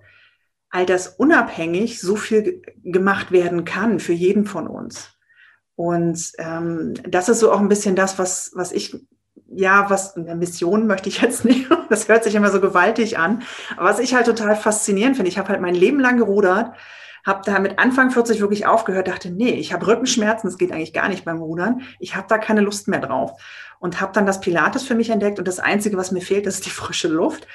[0.70, 5.10] all das unabhängig so viel gemacht werden kann für jeden von uns.
[5.74, 8.96] Und ähm, das ist so auch ein bisschen das, was, was ich,
[9.48, 13.42] ja, was, eine Mission möchte ich jetzt nicht, das hört sich immer so gewaltig an,
[13.76, 16.76] aber was ich halt total faszinierend finde, ich habe halt mein Leben lang gerudert,
[17.24, 20.92] habe da mit Anfang 40 wirklich aufgehört, dachte, nee, ich habe Rückenschmerzen, das geht eigentlich
[20.92, 21.82] gar nicht beim Rudern.
[21.98, 23.40] Ich habe da keine Lust mehr drauf.
[23.78, 26.66] Und habe dann das Pilates für mich entdeckt und das Einzige, was mir fehlt, ist
[26.66, 27.46] die frische Luft.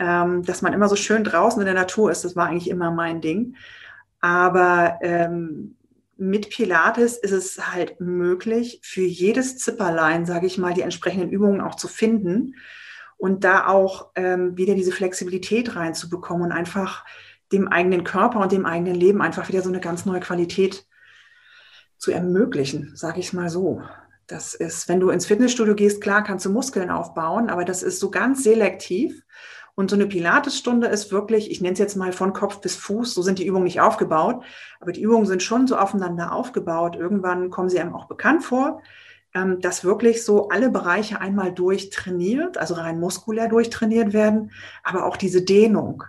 [0.00, 2.92] Ähm, dass man immer so schön draußen in der Natur ist, das war eigentlich immer
[2.92, 3.56] mein Ding.
[4.20, 5.76] Aber ähm,
[6.16, 11.60] mit Pilates ist es halt möglich, für jedes Zipperlein, sage ich mal, die entsprechenden Übungen
[11.60, 12.56] auch zu finden
[13.16, 17.04] und da auch ähm, wieder diese Flexibilität reinzubekommen und einfach
[17.52, 20.86] dem eigenen Körper und dem eigenen Leben einfach wieder so eine ganz neue Qualität
[21.96, 23.82] zu ermöglichen, sage ich mal so.
[24.26, 27.98] Das ist, wenn du ins Fitnessstudio gehst, klar kannst du Muskeln aufbauen, aber das ist
[27.98, 29.22] so ganz selektiv.
[29.74, 33.14] Und so eine Pilatesstunde ist wirklich, ich nenne es jetzt mal von Kopf bis Fuß,
[33.14, 34.42] so sind die Übungen nicht aufgebaut,
[34.80, 36.96] aber die Übungen sind schon so aufeinander aufgebaut.
[36.96, 38.82] Irgendwann kommen sie einem auch bekannt vor,
[39.34, 44.50] ähm, dass wirklich so alle Bereiche einmal durchtrainiert, also rein muskulär durchtrainiert werden,
[44.82, 46.02] aber auch diese Dehnung.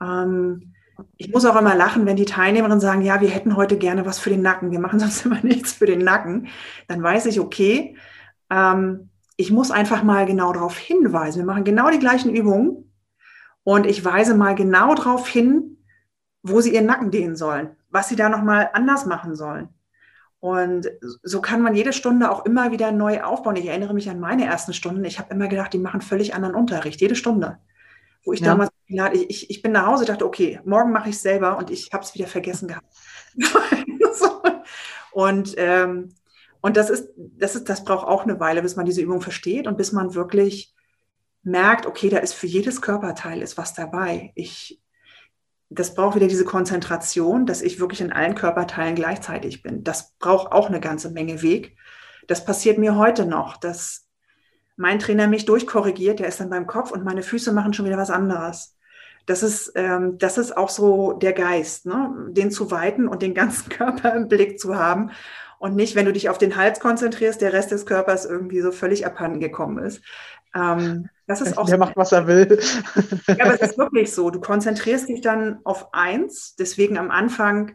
[0.00, 0.74] Ähm,
[1.16, 4.18] ich muss auch immer lachen, wenn die Teilnehmerinnen sagen, ja, wir hätten heute gerne was
[4.18, 6.48] für den Nacken, wir machen sonst immer nichts für den Nacken.
[6.88, 7.96] Dann weiß ich, okay,
[8.50, 11.38] ähm, ich muss einfach mal genau darauf hinweisen.
[11.38, 12.92] Wir machen genau die gleichen Übungen
[13.64, 15.78] und ich weise mal genau darauf hin,
[16.42, 19.68] wo sie ihren Nacken dehnen sollen, was sie da nochmal anders machen sollen.
[20.38, 20.88] Und
[21.22, 23.56] so kann man jede Stunde auch immer wieder neu aufbauen.
[23.56, 25.04] Ich erinnere mich an meine ersten Stunden.
[25.04, 27.58] Ich habe immer gedacht, die machen völlig anderen Unterricht, jede Stunde.
[28.24, 28.46] Wo ich ja.
[28.46, 31.90] damals ich, ich bin nach Hause, dachte, okay, morgen mache ich es selber und ich
[31.92, 32.86] habe es wieder vergessen gehabt.
[35.12, 36.14] und ähm,
[36.66, 39.68] und das ist, das ist, das braucht auch eine Weile, bis man diese Übung versteht
[39.68, 40.74] und bis man wirklich
[41.44, 44.32] merkt, okay, da ist für jedes Körperteil ist was dabei.
[44.34, 44.82] Ich,
[45.68, 49.84] das braucht wieder diese Konzentration, dass ich wirklich in allen Körperteilen gleichzeitig bin.
[49.84, 51.76] Das braucht auch eine ganze Menge Weg.
[52.26, 54.08] Das passiert mir heute noch, dass
[54.76, 57.96] mein Trainer mich durchkorrigiert, der ist dann beim Kopf und meine Füße machen schon wieder
[57.96, 58.75] was anderes
[59.26, 62.14] das ist, ähm, das ist auch so der Geist, ne?
[62.30, 65.10] den zu weiten und den ganzen Körper im Blick zu haben
[65.58, 68.72] und nicht, wenn du dich auf den Hals konzentrierst, der Rest des Körpers irgendwie so
[68.72, 70.02] völlig abhanden gekommen ist.
[70.54, 72.60] Ähm, das ist auch der so, macht, was er will.
[73.26, 74.30] ja, aber es ist wirklich so.
[74.30, 77.74] Du konzentrierst dich dann auf eins, deswegen am Anfang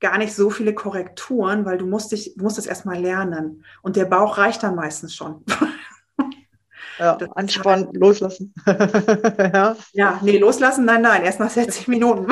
[0.00, 3.64] gar nicht so viele Korrekturen, weil du musst dich, musst es erstmal lernen.
[3.82, 5.44] Und der Bauch reicht dann meistens schon.
[7.00, 8.52] Ja, anspannen, halt loslassen.
[8.66, 9.74] ja.
[9.92, 12.30] ja, nee, loslassen, nein, nein, erst nach 60 Minuten.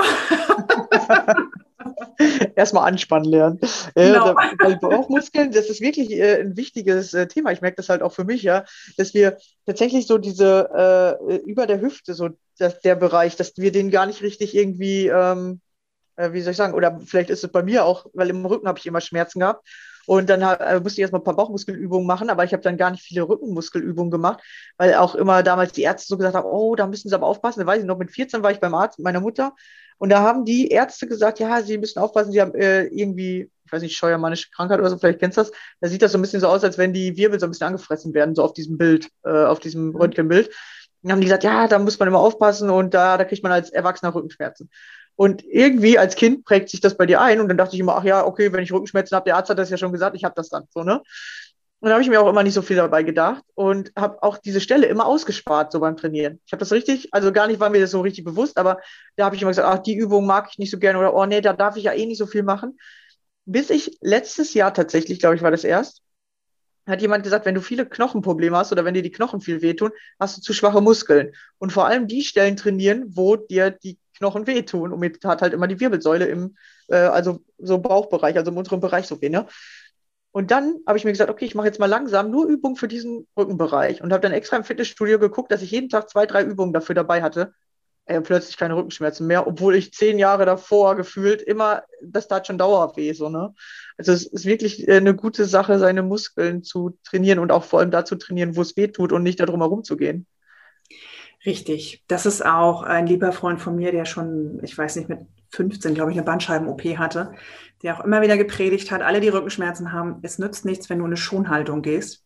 [2.55, 3.61] Erstmal anspannen lernen.
[3.95, 4.33] Genau.
[4.33, 7.53] Äh, weil Bauchmuskeln, das ist wirklich äh, ein wichtiges äh, Thema.
[7.53, 8.65] Ich merke das halt auch für mich, ja,
[8.99, 12.29] dass wir tatsächlich so diese äh, über der Hüfte, so
[12.59, 15.61] dass der Bereich, dass wir den gar nicht richtig irgendwie, ähm,
[16.17, 18.69] äh, wie soll ich sagen, oder vielleicht ist es bei mir auch, weil im Rücken
[18.69, 19.67] habe ich immer Schmerzen gehabt.
[20.09, 22.91] Und dann äh, musste ich erstmal ein paar Bauchmuskelübungen machen, aber ich habe dann gar
[22.91, 24.43] nicht viele Rückenmuskelübungen gemacht,
[24.79, 27.61] weil auch immer damals die Ärzte so gesagt haben, oh, da müssen Sie aber aufpassen.
[27.61, 29.55] Da weiß ich noch, mit 14 war ich beim Arzt meiner Mutter
[29.99, 33.73] und da haben die Ärzte gesagt, ja, Sie müssen aufpassen, Sie haben äh, irgendwie, ich
[33.73, 35.53] weiß nicht, scheuermannische Krankheit oder so, vielleicht kennst du das.
[35.83, 37.67] Da sieht das so ein bisschen so aus, als wenn die Wirbel so ein bisschen
[37.67, 39.97] angefressen werden, so auf diesem Bild, äh, auf diesem mhm.
[39.97, 40.49] Röntgenbild.
[41.03, 43.53] Dann haben die gesagt, ja, da muss man immer aufpassen und da, da kriegt man
[43.53, 44.71] als Erwachsener Rückenschmerzen.
[45.19, 47.41] Und irgendwie als Kind prägt sich das bei dir ein.
[47.41, 49.59] Und dann dachte ich immer, ach ja, okay, wenn ich Rückenschmerzen habe, der Arzt hat
[49.59, 50.69] das ja schon gesagt, ich habe das dann.
[50.73, 51.03] So, ne?
[51.81, 54.39] Und da habe ich mir auch immer nicht so viel dabei gedacht und habe auch
[54.39, 56.41] diese Stelle immer ausgespart, so beim Trainieren.
[56.47, 58.79] Ich habe das richtig, also gar nicht war mir das so richtig bewusst, aber
[59.17, 61.27] da habe ich immer gesagt, ach, die Übung mag ich nicht so gerne oder oh
[61.27, 62.79] nee, da darf ich ja eh nicht so viel machen.
[63.45, 66.03] Bis ich letztes Jahr tatsächlich, glaube ich, war das erst,
[66.87, 69.91] hat jemand gesagt, wenn du viele Knochenprobleme hast oder wenn dir die Knochen viel wehtun,
[70.19, 71.33] hast du zu schwache Muskeln.
[71.59, 74.93] Und vor allem die Stellen trainieren, wo dir die Knochen wehtun.
[74.93, 76.57] Und mir tat halt immer die Wirbelsäule im,
[76.89, 79.29] äh, also so Bauchbereich, also im unteren Bereich so weh.
[79.29, 79.47] Ne?
[80.31, 82.89] Und dann habe ich mir gesagt, okay, ich mache jetzt mal langsam nur Übungen für
[82.89, 86.43] diesen Rückenbereich und habe dann extra im Fitnessstudio geguckt, dass ich jeden Tag zwei, drei
[86.43, 87.55] Übungen dafür dabei hatte.
[88.05, 92.57] Ey, plötzlich keine Rückenschmerzen mehr, obwohl ich zehn Jahre davor gefühlt immer, das tat schon
[92.57, 93.55] dauerweh, so, ne?
[93.99, 97.81] Also es ist wirklich äh, eine gute Sache, seine Muskeln zu trainieren und auch vor
[97.81, 100.27] allem da zu trainieren, wo es weh tut und nicht darum herum zu gehen.
[101.47, 102.05] Richtig.
[102.09, 105.21] Das ist auch ein lieber Freund von mir, der schon, ich weiß nicht, mit
[105.51, 107.33] 15, glaube ich, eine Bandscheiben-OP hatte,
[107.83, 111.05] der auch immer wieder gepredigt hat, alle, die Rückenschmerzen haben, es nützt nichts, wenn du
[111.05, 112.25] in eine Schonhaltung gehst.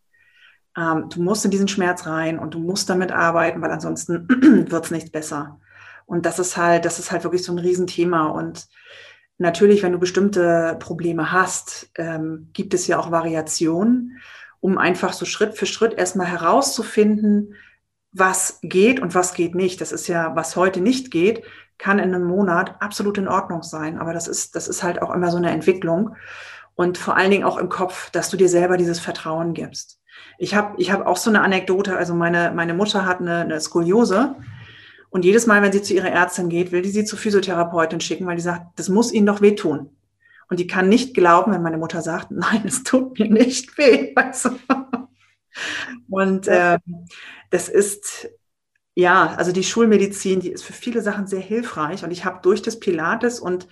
[0.76, 4.26] Ähm, du musst in diesen Schmerz rein und du musst damit arbeiten, weil ansonsten
[4.70, 5.60] wird es nicht besser.
[6.06, 8.26] Und das ist halt, das ist halt wirklich so ein Riesenthema.
[8.26, 8.66] Und
[9.38, 14.18] natürlich, wenn du bestimmte Probleme hast, ähm, gibt es ja auch Variationen,
[14.60, 17.54] um einfach so Schritt für Schritt erstmal herauszufinden,
[18.12, 19.80] was geht und was geht nicht.
[19.80, 21.42] Das ist ja, was heute nicht geht,
[21.78, 23.98] kann in einem Monat absolut in Ordnung sein.
[23.98, 26.16] Aber das ist, das ist halt auch immer so eine Entwicklung.
[26.74, 30.00] Und vor allen Dingen auch im Kopf, dass du dir selber dieses Vertrauen gibst.
[30.38, 31.96] Ich habe ich hab auch so eine Anekdote.
[31.96, 34.36] Also meine, meine Mutter hat eine, eine Skoliose.
[35.10, 38.26] Und jedes Mal, wenn sie zu ihrer Ärztin geht, will die sie zur Physiotherapeutin schicken,
[38.26, 39.90] weil die sagt, das muss ihnen doch wehtun.
[40.48, 44.12] Und die kann nicht glauben, wenn meine Mutter sagt, nein, es tut mir nicht weh.
[44.16, 44.50] Weißt du?
[46.08, 46.78] Und äh,
[47.52, 48.28] das ist,
[48.94, 52.04] Ja, also die Schulmedizin, die ist für viele Sachen sehr hilfreich.
[52.04, 53.68] Und ich habe durch das Pilates und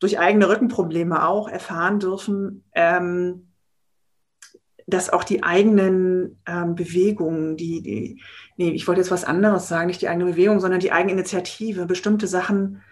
[0.00, 3.48] durch eigene Rückenprobleme auch erfahren dürfen, ähm,
[4.86, 8.22] dass auch die eigenen ähm, Bewegungen, die, die,
[8.56, 11.86] nee, ich wollte jetzt was anderes sagen, nicht die eigene Bewegung, sondern die eigene Initiative,
[11.86, 12.82] bestimmte Sachen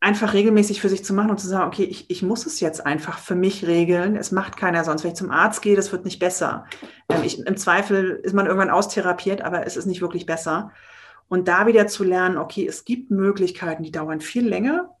[0.00, 2.84] einfach regelmäßig für sich zu machen und zu sagen, okay, ich, ich muss es jetzt
[2.84, 4.16] einfach für mich regeln.
[4.16, 5.04] Es macht keiner sonst.
[5.04, 6.66] Wenn ich zum Arzt gehe, das wird nicht besser.
[7.10, 10.72] Ähm, ich, Im Zweifel ist man irgendwann austherapiert, aber es ist nicht wirklich besser.
[11.28, 14.96] Und da wieder zu lernen, okay, es gibt Möglichkeiten, die dauern viel länger,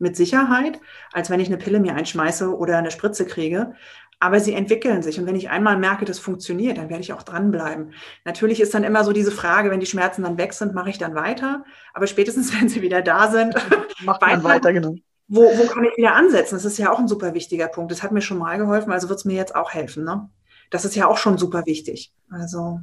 [0.00, 0.80] mit Sicherheit,
[1.12, 3.74] als wenn ich eine Pille mir einschmeiße oder eine Spritze kriege.
[4.22, 5.18] Aber sie entwickeln sich.
[5.18, 7.94] Und wenn ich einmal merke, das funktioniert, dann werde ich auch dranbleiben.
[8.26, 10.98] Natürlich ist dann immer so diese Frage, wenn die Schmerzen dann weg sind, mache ich
[10.98, 11.64] dann weiter.
[11.94, 13.54] Aber spätestens, wenn sie wieder da sind,
[14.04, 14.94] macht man weiter, genau.
[15.26, 16.56] Wo, wo kann ich wieder ansetzen?
[16.56, 17.92] Das ist ja auch ein super wichtiger Punkt.
[17.92, 20.04] Das hat mir schon mal geholfen, also wird es mir jetzt auch helfen.
[20.04, 20.28] Ne?
[20.70, 22.12] Das ist ja auch schon super wichtig.
[22.30, 22.80] Also.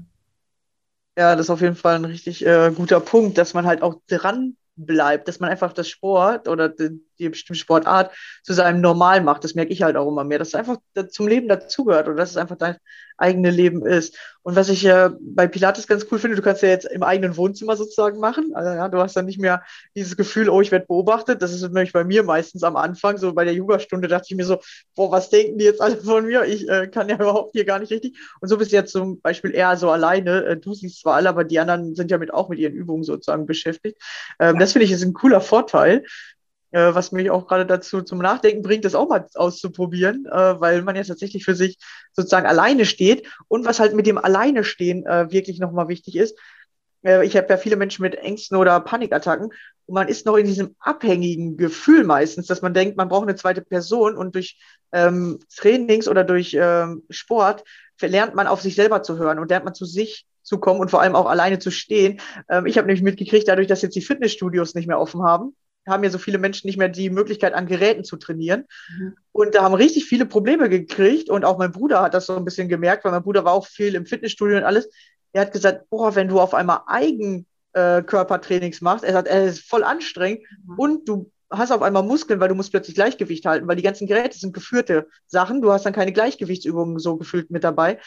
[1.17, 3.95] Ja, das ist auf jeden Fall ein richtig äh, guter Punkt, dass man halt auch
[4.07, 8.11] dran bleibt, dass man einfach das Sport oder die, die bestimmte Sportart
[8.43, 9.43] zu seinem Normal macht.
[9.43, 10.77] Das merke ich halt auch immer mehr, dass es einfach
[11.09, 12.77] zum Leben dazugehört oder dass es einfach dein
[13.17, 14.17] eigene Leben ist.
[14.43, 17.35] Und was ich äh, bei Pilates ganz cool finde, du kannst ja jetzt im eigenen
[17.35, 18.51] Wohnzimmer sozusagen machen.
[18.53, 19.63] Also, ja, du hast dann nicht mehr
[19.95, 21.41] dieses Gefühl, oh, ich werde beobachtet.
[21.41, 23.17] Das ist nämlich bei mir meistens am Anfang.
[23.17, 24.59] So bei der Yogastunde dachte ich mir so,
[24.95, 26.45] boah, was denken die jetzt alle von mir?
[26.45, 28.17] Ich äh, kann ja überhaupt hier gar nicht richtig.
[28.39, 30.45] Und so bist du jetzt zum Beispiel eher so alleine.
[30.45, 33.03] Äh, du siehst zwar alle, aber die anderen sind ja mit auch mit ihren Übungen
[33.03, 34.01] sozusagen beschäftigt.
[34.39, 34.59] Ähm, ja.
[34.59, 36.03] Das finde ich ist ein cooler Vorteil
[36.77, 40.83] äh, was mich auch gerade dazu zum Nachdenken bringt, das auch mal auszuprobieren, äh, weil
[40.83, 41.77] man ja tatsächlich für sich
[42.13, 46.37] sozusagen alleine steht und was halt mit dem Alleine stehen äh, wirklich nochmal wichtig ist.
[47.03, 50.45] Äh, ich habe ja viele Menschen mit Ängsten oder Panikattacken und man ist noch in
[50.45, 54.59] diesem abhängigen Gefühl meistens, dass man denkt, man braucht eine zweite Person und durch
[54.91, 57.63] ähm, Trainings oder durch ähm, Sport
[57.99, 60.91] lernt man auf sich selber zu hören und lernt man zu sich zu kommen und
[60.91, 62.21] vor allem auch alleine zu stehen.
[62.49, 65.55] Ähm, ich habe nämlich mitgekriegt, dadurch, dass jetzt die Fitnessstudios nicht mehr offen haben,
[65.87, 68.65] haben ja so viele Menschen nicht mehr die Möglichkeit, an Geräten zu trainieren.
[68.97, 69.15] Mhm.
[69.31, 71.29] Und da haben richtig viele Probleme gekriegt.
[71.29, 73.67] Und auch mein Bruder hat das so ein bisschen gemerkt, weil mein Bruder war auch
[73.67, 74.89] viel im Fitnessstudio und alles.
[75.33, 79.69] Er hat gesagt, boah, wenn du auf einmal Eigenkörpertrainings äh, machst, er sagt, es ist
[79.69, 80.79] voll anstrengend mhm.
[80.79, 84.07] und du hast auf einmal Muskeln, weil du musst plötzlich Gleichgewicht halten, weil die ganzen
[84.07, 85.61] Geräte sind geführte Sachen.
[85.61, 87.99] Du hast dann keine Gleichgewichtsübungen so gefühlt mit dabei.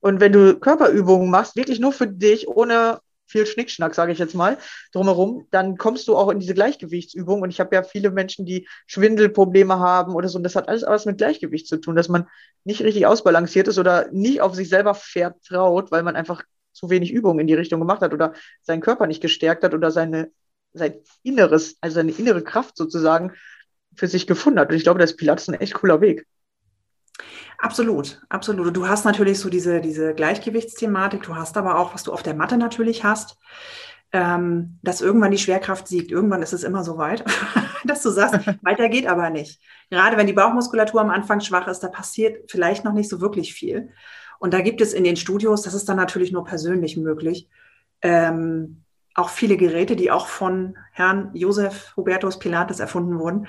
[0.00, 2.98] Und wenn du Körperübungen machst, wirklich nur für dich, ohne
[3.32, 4.58] viel Schnickschnack, sage ich jetzt mal,
[4.92, 7.42] drumherum, dann kommst du auch in diese Gleichgewichtsübung.
[7.42, 10.38] Und ich habe ja viele Menschen, die Schwindelprobleme haben oder so.
[10.38, 12.28] Und das hat alles was mit Gleichgewicht zu tun, dass man
[12.64, 17.10] nicht richtig ausbalanciert ist oder nicht auf sich selber vertraut, weil man einfach zu wenig
[17.12, 20.30] Übung in die Richtung gemacht hat oder seinen Körper nicht gestärkt hat oder seine,
[20.72, 23.32] sein Inneres, also seine innere Kraft sozusagen
[23.94, 24.70] für sich gefunden hat.
[24.70, 26.26] Und ich glaube, das ist Pilates ein echt cooler Weg.
[27.58, 28.76] Absolut, absolut.
[28.76, 32.34] Du hast natürlich so diese, diese Gleichgewichtsthematik, du hast aber auch, was du auf der
[32.34, 33.38] Matte natürlich hast,
[34.12, 36.10] ähm, dass irgendwann die Schwerkraft siegt.
[36.10, 37.24] Irgendwann ist es immer so weit,
[37.84, 39.60] dass du sagst, weiter geht aber nicht.
[39.90, 43.54] Gerade wenn die Bauchmuskulatur am Anfang schwach ist, da passiert vielleicht noch nicht so wirklich
[43.54, 43.90] viel.
[44.38, 47.48] Und da gibt es in den Studios, das ist dann natürlich nur persönlich möglich,
[48.02, 48.82] ähm,
[49.14, 53.46] auch viele Geräte, die auch von Herrn Josef Hubertus Pilates erfunden wurden,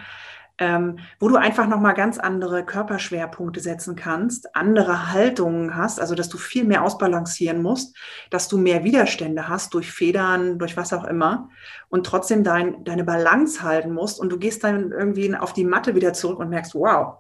[0.60, 6.30] ähm, wo du einfach nochmal ganz andere Körperschwerpunkte setzen kannst, andere Haltungen hast, also dass
[6.30, 7.98] du viel mehr ausbalancieren musst,
[8.30, 11.50] dass du mehr Widerstände hast durch Federn, durch was auch immer
[11.89, 15.96] und trotzdem dein, deine Balance halten musst und du gehst dann irgendwie auf die Matte
[15.96, 17.18] wieder zurück und merkst, wow,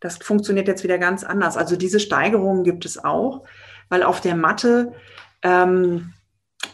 [0.00, 1.58] das funktioniert jetzt wieder ganz anders.
[1.58, 3.44] Also diese Steigerungen gibt es auch,
[3.90, 4.94] weil auf der Matte
[5.42, 6.14] ähm,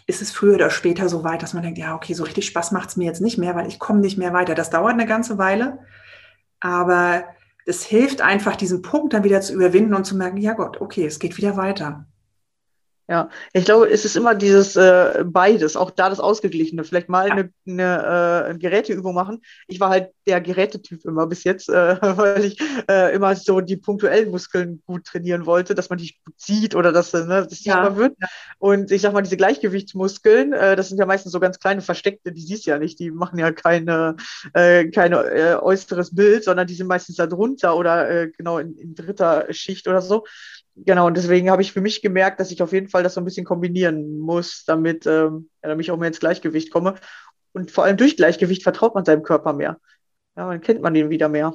[0.06, 2.72] ist es früher oder später so weit, dass man denkt, ja, okay, so richtig Spaß
[2.72, 4.54] macht es mir jetzt nicht mehr, weil ich komme nicht mehr weiter.
[4.54, 5.78] Das dauert eine ganze Weile,
[6.60, 7.24] aber
[7.66, 11.04] es hilft einfach, diesen Punkt dann wieder zu überwinden und zu merken, ja Gott, okay,
[11.04, 12.06] es geht wieder weiter.
[13.08, 16.82] Ja, ich glaube, es ist immer dieses äh, beides, auch da das Ausgeglichene.
[16.82, 17.34] Vielleicht mal ja.
[17.34, 19.42] eine, eine äh, Geräteübung machen.
[19.68, 22.58] Ich war halt der Gerätetyp immer bis jetzt, äh, weil ich
[22.88, 26.92] äh, immer so die punktuellen Muskeln gut trainieren wollte, dass man die gut sieht oder
[26.92, 27.96] dass äh, ne, das sichtbar ja.
[27.96, 28.16] wird.
[28.58, 32.32] Und ich sag mal, diese Gleichgewichtsmuskeln, äh, das sind ja meistens so ganz kleine versteckte,
[32.32, 34.16] die siehst du ja nicht, die machen ja keine,
[34.52, 38.76] äh, keine äh, äußeres Bild, sondern die sind meistens da drunter oder äh, genau in,
[38.76, 40.24] in dritter Schicht oder so.
[40.76, 43.20] Genau, und deswegen habe ich für mich gemerkt, dass ich auf jeden Fall das so
[43.20, 46.96] ein bisschen kombinieren muss, damit, ähm, ja, damit ich auch mehr ins Gleichgewicht komme.
[47.52, 49.80] Und vor allem durch Gleichgewicht vertraut man seinem Körper mehr.
[50.36, 51.54] Ja, dann kennt man den wieder mehr.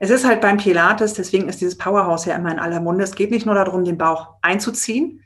[0.00, 3.04] Es ist halt beim Pilates, deswegen ist dieses Powerhouse ja immer in aller Munde.
[3.04, 5.22] Es geht nicht nur darum, den Bauch einzuziehen,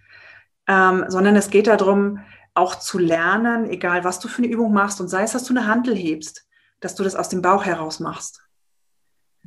[0.67, 2.21] ähm, sondern es geht darum,
[2.53, 5.55] auch zu lernen, egal was du für eine Übung machst und sei es, dass du
[5.55, 6.47] eine Handel hebst,
[6.81, 8.43] dass du das aus dem Bauch heraus machst.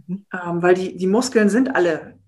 [0.07, 0.25] Mhm.
[0.33, 2.19] Ähm, weil die, die Muskeln sind alle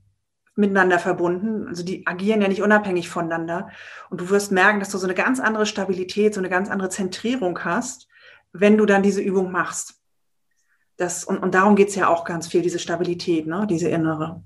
[0.56, 1.68] miteinander verbunden.
[1.68, 3.70] Also die agieren ja nicht unabhängig voneinander.
[4.10, 6.90] Und du wirst merken, dass du so eine ganz andere Stabilität, so eine ganz andere
[6.90, 8.08] Zentrierung hast,
[8.52, 10.01] wenn du dann diese Übung machst.
[11.02, 13.66] Das, und, und darum geht es ja auch ganz viel, diese Stabilität, ne?
[13.68, 14.44] diese innere.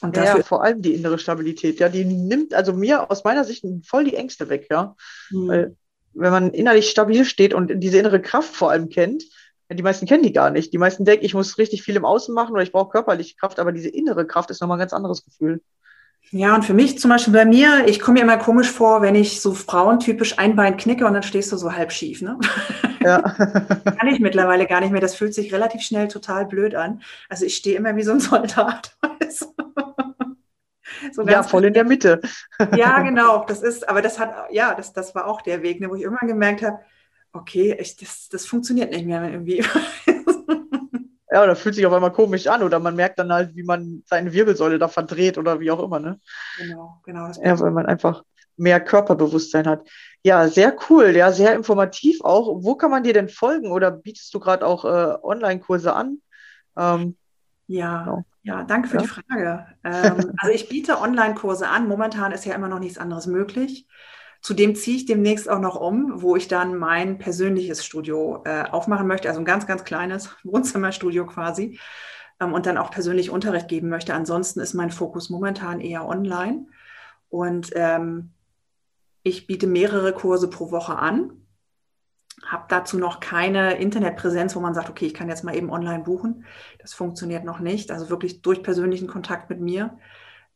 [0.00, 3.44] Und dafür ja, vor allem die innere Stabilität, ja, die nimmt also mir aus meiner
[3.44, 4.96] Sicht voll die Ängste weg, ja.
[5.30, 5.48] Mhm.
[5.48, 5.76] Weil,
[6.14, 9.22] wenn man innerlich stabil steht und diese innere Kraft vor allem kennt,
[9.72, 10.72] die meisten kennen die gar nicht.
[10.72, 13.60] Die meisten denken, ich muss richtig viel im Außen machen oder ich brauche körperliche Kraft,
[13.60, 15.62] aber diese innere Kraft ist nochmal ein ganz anderes Gefühl.
[16.32, 19.16] Ja, und für mich zum Beispiel bei mir, ich komme mir immer komisch vor, wenn
[19.16, 22.22] ich so frauentypisch ein Bein knicke und dann stehst du so halb schief.
[22.22, 22.38] Ne?
[23.00, 23.20] Ja.
[23.20, 25.00] Kann ich mittlerweile gar nicht mehr.
[25.00, 27.02] Das fühlt sich relativ schnell total blöd an.
[27.28, 28.96] Also ich stehe immer wie so ein Soldat.
[31.12, 32.20] so ja, voll in der Mitte.
[32.76, 33.44] ja, genau.
[33.46, 36.02] Das ist, aber das hat, ja, das, das war auch der Weg, ne, wo ich
[36.02, 36.78] irgendwann gemerkt habe,
[37.32, 39.64] okay, ich, das, das funktioniert nicht mehr irgendwie.
[41.32, 44.02] Ja, oder fühlt sich auf einmal komisch an oder man merkt dann halt, wie man
[44.06, 46.20] seine Wirbelsäule da verdreht oder wie auch immer, ne?
[46.58, 47.30] Genau, genau.
[47.42, 48.22] ja, weil man einfach
[48.56, 49.88] mehr Körperbewusstsein hat.
[50.22, 52.62] Ja, sehr cool, ja, sehr informativ auch.
[52.62, 56.20] Wo kann man dir denn folgen oder bietest du gerade auch äh, Online-Kurse an?
[56.76, 57.16] Ähm,
[57.66, 58.24] ja, genau.
[58.42, 59.02] ja, danke für ja.
[59.02, 59.66] die Frage.
[59.84, 61.88] Ähm, also ich biete Online-Kurse an.
[61.88, 63.86] Momentan ist ja immer noch nichts anderes möglich.
[64.40, 69.06] Zudem ziehe ich demnächst auch noch um, wo ich dann mein persönliches Studio äh, aufmachen
[69.06, 71.78] möchte, also ein ganz, ganz kleines Wohnzimmerstudio quasi
[72.40, 74.14] ähm, und dann auch persönlich Unterricht geben möchte.
[74.14, 76.66] Ansonsten ist mein Fokus momentan eher online
[77.28, 78.32] und ähm,
[79.22, 81.32] ich biete mehrere Kurse pro Woche an,
[82.46, 86.04] habe dazu noch keine Internetpräsenz, wo man sagt, okay, ich kann jetzt mal eben online
[86.04, 86.46] buchen.
[86.78, 89.98] Das funktioniert noch nicht, also wirklich durch persönlichen Kontakt mit mir.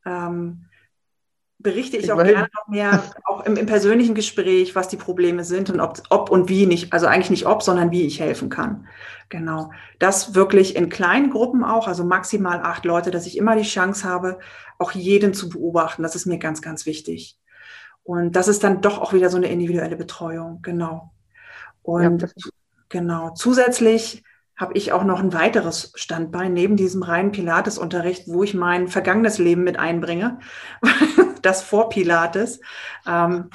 [0.06, 0.66] Ähm,
[1.64, 5.42] berichte ich, ich auch gerne noch mehr, auch im, im, persönlichen Gespräch, was die Probleme
[5.42, 8.50] sind und ob, ob und wie nicht, also eigentlich nicht ob, sondern wie ich helfen
[8.50, 8.86] kann.
[9.30, 9.72] Genau.
[9.98, 14.06] Das wirklich in kleinen Gruppen auch, also maximal acht Leute, dass ich immer die Chance
[14.06, 14.38] habe,
[14.78, 16.02] auch jeden zu beobachten.
[16.02, 17.38] Das ist mir ganz, ganz wichtig.
[18.04, 20.60] Und das ist dann doch auch wieder so eine individuelle Betreuung.
[20.60, 21.14] Genau.
[21.82, 22.28] Und ja,
[22.90, 23.30] genau.
[23.30, 24.22] Zusätzlich
[24.56, 29.38] habe ich auch noch ein weiteres Standbein neben diesem reinen Pilates-Unterricht, wo ich mein vergangenes
[29.38, 30.38] Leben mit einbringe,
[31.42, 32.60] das vor Pilates,
[33.06, 33.50] ähm,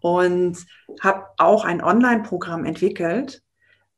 [0.00, 0.58] und
[1.00, 3.42] habe auch ein Online-Programm entwickelt,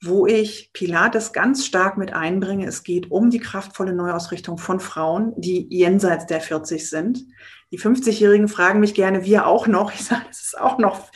[0.03, 2.67] wo ich Pilates ganz stark mit einbringe.
[2.67, 7.25] Es geht um die kraftvolle Neuausrichtung von Frauen, die jenseits der 40 sind.
[7.73, 9.93] Die 50-Jährigen fragen mich gerne, wir auch noch.
[9.93, 11.11] Ich sage, es ist auch noch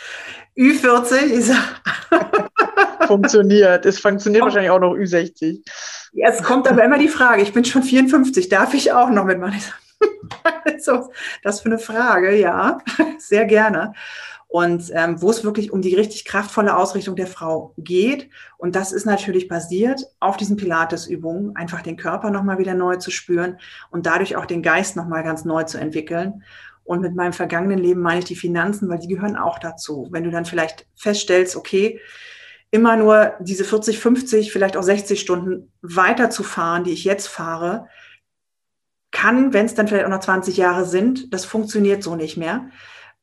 [0.57, 1.27] Ü40.
[1.27, 2.50] Ich sage,
[3.11, 3.85] funktioniert.
[3.87, 5.63] Es funktioniert wahrscheinlich auch noch Ü60.
[6.13, 9.25] Ja, es kommt aber immer die Frage, ich bin schon 54, darf ich auch noch
[9.25, 9.61] mitmachen?
[10.79, 11.11] so,
[11.43, 12.79] das für eine Frage, ja,
[13.19, 13.95] sehr gerne.
[14.47, 18.31] Und ähm, wo es wirklich um die richtig kraftvolle Ausrichtung der Frau geht.
[18.59, 23.11] Und das ist natürlich basiert auf diesen Pilates-Übungen, einfach den Körper nochmal wieder neu zu
[23.11, 23.59] spüren
[23.91, 26.43] und dadurch auch den Geist nochmal ganz neu zu entwickeln.
[26.85, 30.09] Und mit meinem vergangenen Leben meine ich die Finanzen, weil die gehören auch dazu.
[30.11, 32.01] Wenn du dann vielleicht feststellst, okay,
[32.71, 37.89] immer nur diese 40, 50, vielleicht auch 60 Stunden weiterzufahren, die ich jetzt fahre,
[39.11, 42.69] kann, wenn es dann vielleicht auch noch 20 Jahre sind, das funktioniert so nicht mehr,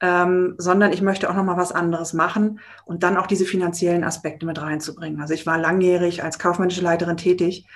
[0.02, 4.04] ähm, sondern ich möchte auch noch mal was anderes machen und dann auch diese finanziellen
[4.04, 5.22] Aspekte mit reinzubringen.
[5.22, 7.68] Also ich war langjährig als kaufmännische Leiterin tätig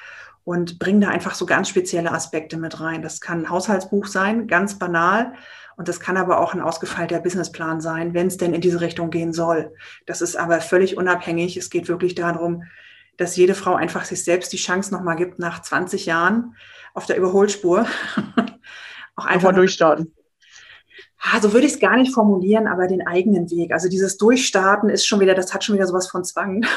[0.43, 3.01] und bringe da einfach so ganz spezielle Aspekte mit rein.
[3.01, 5.33] Das kann ein Haushaltsbuch sein, ganz banal.
[5.77, 9.09] Und das kann aber auch ein ausgefeilter Businessplan sein, wenn es denn in diese Richtung
[9.09, 9.73] gehen soll.
[10.05, 11.57] Das ist aber völlig unabhängig.
[11.57, 12.63] Es geht wirklich darum,
[13.17, 16.55] dass jede Frau einfach sich selbst die Chance nochmal gibt, nach 20 Jahren
[16.93, 17.85] auf der Überholspur
[19.15, 20.13] auch einfach mal durchstarten.
[21.23, 23.71] Ah, so würde ich es gar nicht formulieren, aber den eigenen Weg.
[23.73, 26.65] Also dieses Durchstarten ist schon wieder, das hat schon wieder sowas von Zwang.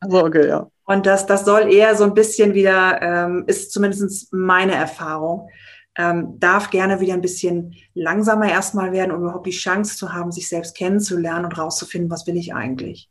[0.00, 0.70] Also okay, ja.
[0.84, 5.50] Und das, das soll eher so ein bisschen wieder, ähm, ist zumindest meine Erfahrung,
[5.98, 10.30] ähm, darf gerne wieder ein bisschen langsamer erstmal werden, um überhaupt die Chance zu haben,
[10.30, 13.10] sich selbst kennenzulernen und rauszufinden, was will ich eigentlich.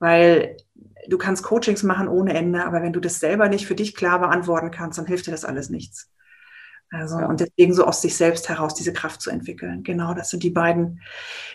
[0.00, 0.56] Weil
[1.08, 4.18] du kannst Coachings machen ohne Ende, aber wenn du das selber nicht für dich klar
[4.18, 6.10] beantworten kannst, dann hilft dir das alles nichts.
[6.92, 7.26] Also, ja.
[7.26, 9.84] und deswegen so aus sich selbst heraus diese Kraft zu entwickeln.
[9.84, 11.00] Genau, das sind die beiden,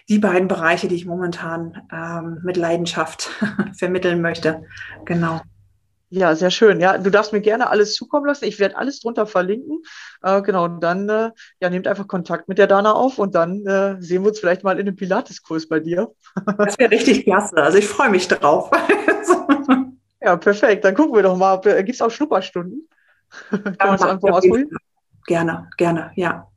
[0.08, 3.30] die beiden Bereiche, die ich momentan ähm, mit Leidenschaft
[3.78, 4.64] vermitteln möchte.
[5.04, 5.42] Genau.
[6.10, 6.80] Ja, sehr schön.
[6.80, 8.46] Ja, du darfst mir gerne alles zukommen lassen.
[8.46, 9.82] Ich werde alles drunter verlinken.
[10.22, 13.66] Äh, genau, und dann äh, ja, nehmt einfach Kontakt mit der Dana auf und dann
[13.66, 16.12] äh, sehen wir uns vielleicht mal in einem Pilates-Kurs bei dir.
[16.58, 17.58] Das wäre richtig klasse.
[17.58, 18.70] Also ich freue mich drauf.
[20.22, 20.86] ja, perfekt.
[20.86, 21.60] Dann gucken wir doch mal.
[21.60, 22.88] Gibt es auch Schnupperstunden?
[23.50, 24.70] Kann man es einfach mal ausprobieren?
[25.26, 26.48] Gerne, gerne, ja.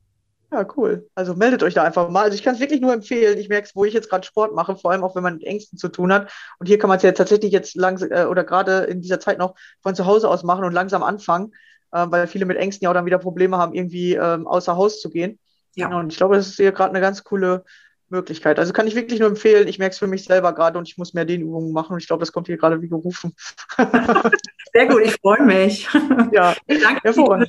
[0.50, 1.06] Ja, cool.
[1.14, 2.22] Also meldet euch da einfach mal.
[2.22, 3.36] Also ich kann es wirklich nur empfehlen.
[3.38, 5.44] Ich merke es, wo ich jetzt gerade Sport mache, vor allem auch wenn man mit
[5.44, 6.32] Ängsten zu tun hat.
[6.58, 9.38] Und hier kann man es ja tatsächlich jetzt langsam äh, oder gerade in dieser Zeit
[9.38, 11.52] noch von zu Hause aus machen und langsam anfangen.
[11.92, 15.00] äh, weil viele mit Ängsten ja auch dann wieder Probleme haben, irgendwie ähm, außer Haus
[15.00, 15.38] zu gehen.
[15.76, 15.88] Ja.
[15.98, 17.64] Und ich glaube, das ist hier gerade eine ganz coole
[18.08, 18.58] Möglichkeit.
[18.58, 19.68] Also kann ich wirklich nur empfehlen.
[19.68, 21.92] Ich merke es für mich selber gerade und ich muss mehr Dehnübungen machen.
[21.94, 23.34] Und ich glaube, das kommt hier gerade wie gerufen.
[24.78, 25.88] Sehr gut, ich freue mich.
[26.30, 27.46] Ja, danke für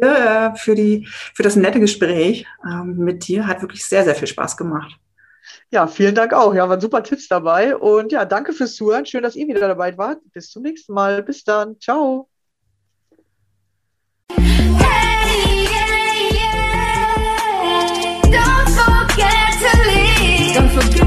[0.00, 3.46] äh, für, die, für das nette Gespräch ähm, mit dir.
[3.46, 4.96] Hat wirklich sehr, sehr viel Spaß gemacht.
[5.70, 6.54] Ja, vielen Dank auch.
[6.54, 7.76] Ja, waren super Tipps dabei.
[7.76, 9.04] Und ja, danke fürs Zuhören.
[9.04, 10.20] Schön, dass ihr wieder dabei wart.
[10.32, 11.22] Bis zum nächsten Mal.
[11.22, 11.78] Bis dann.
[11.78, 12.30] Ciao.
[14.30, 14.46] Hey,
[15.68, 16.56] yeah, yeah.
[18.30, 20.54] Don't forget to leave.
[20.54, 21.01] Don't forget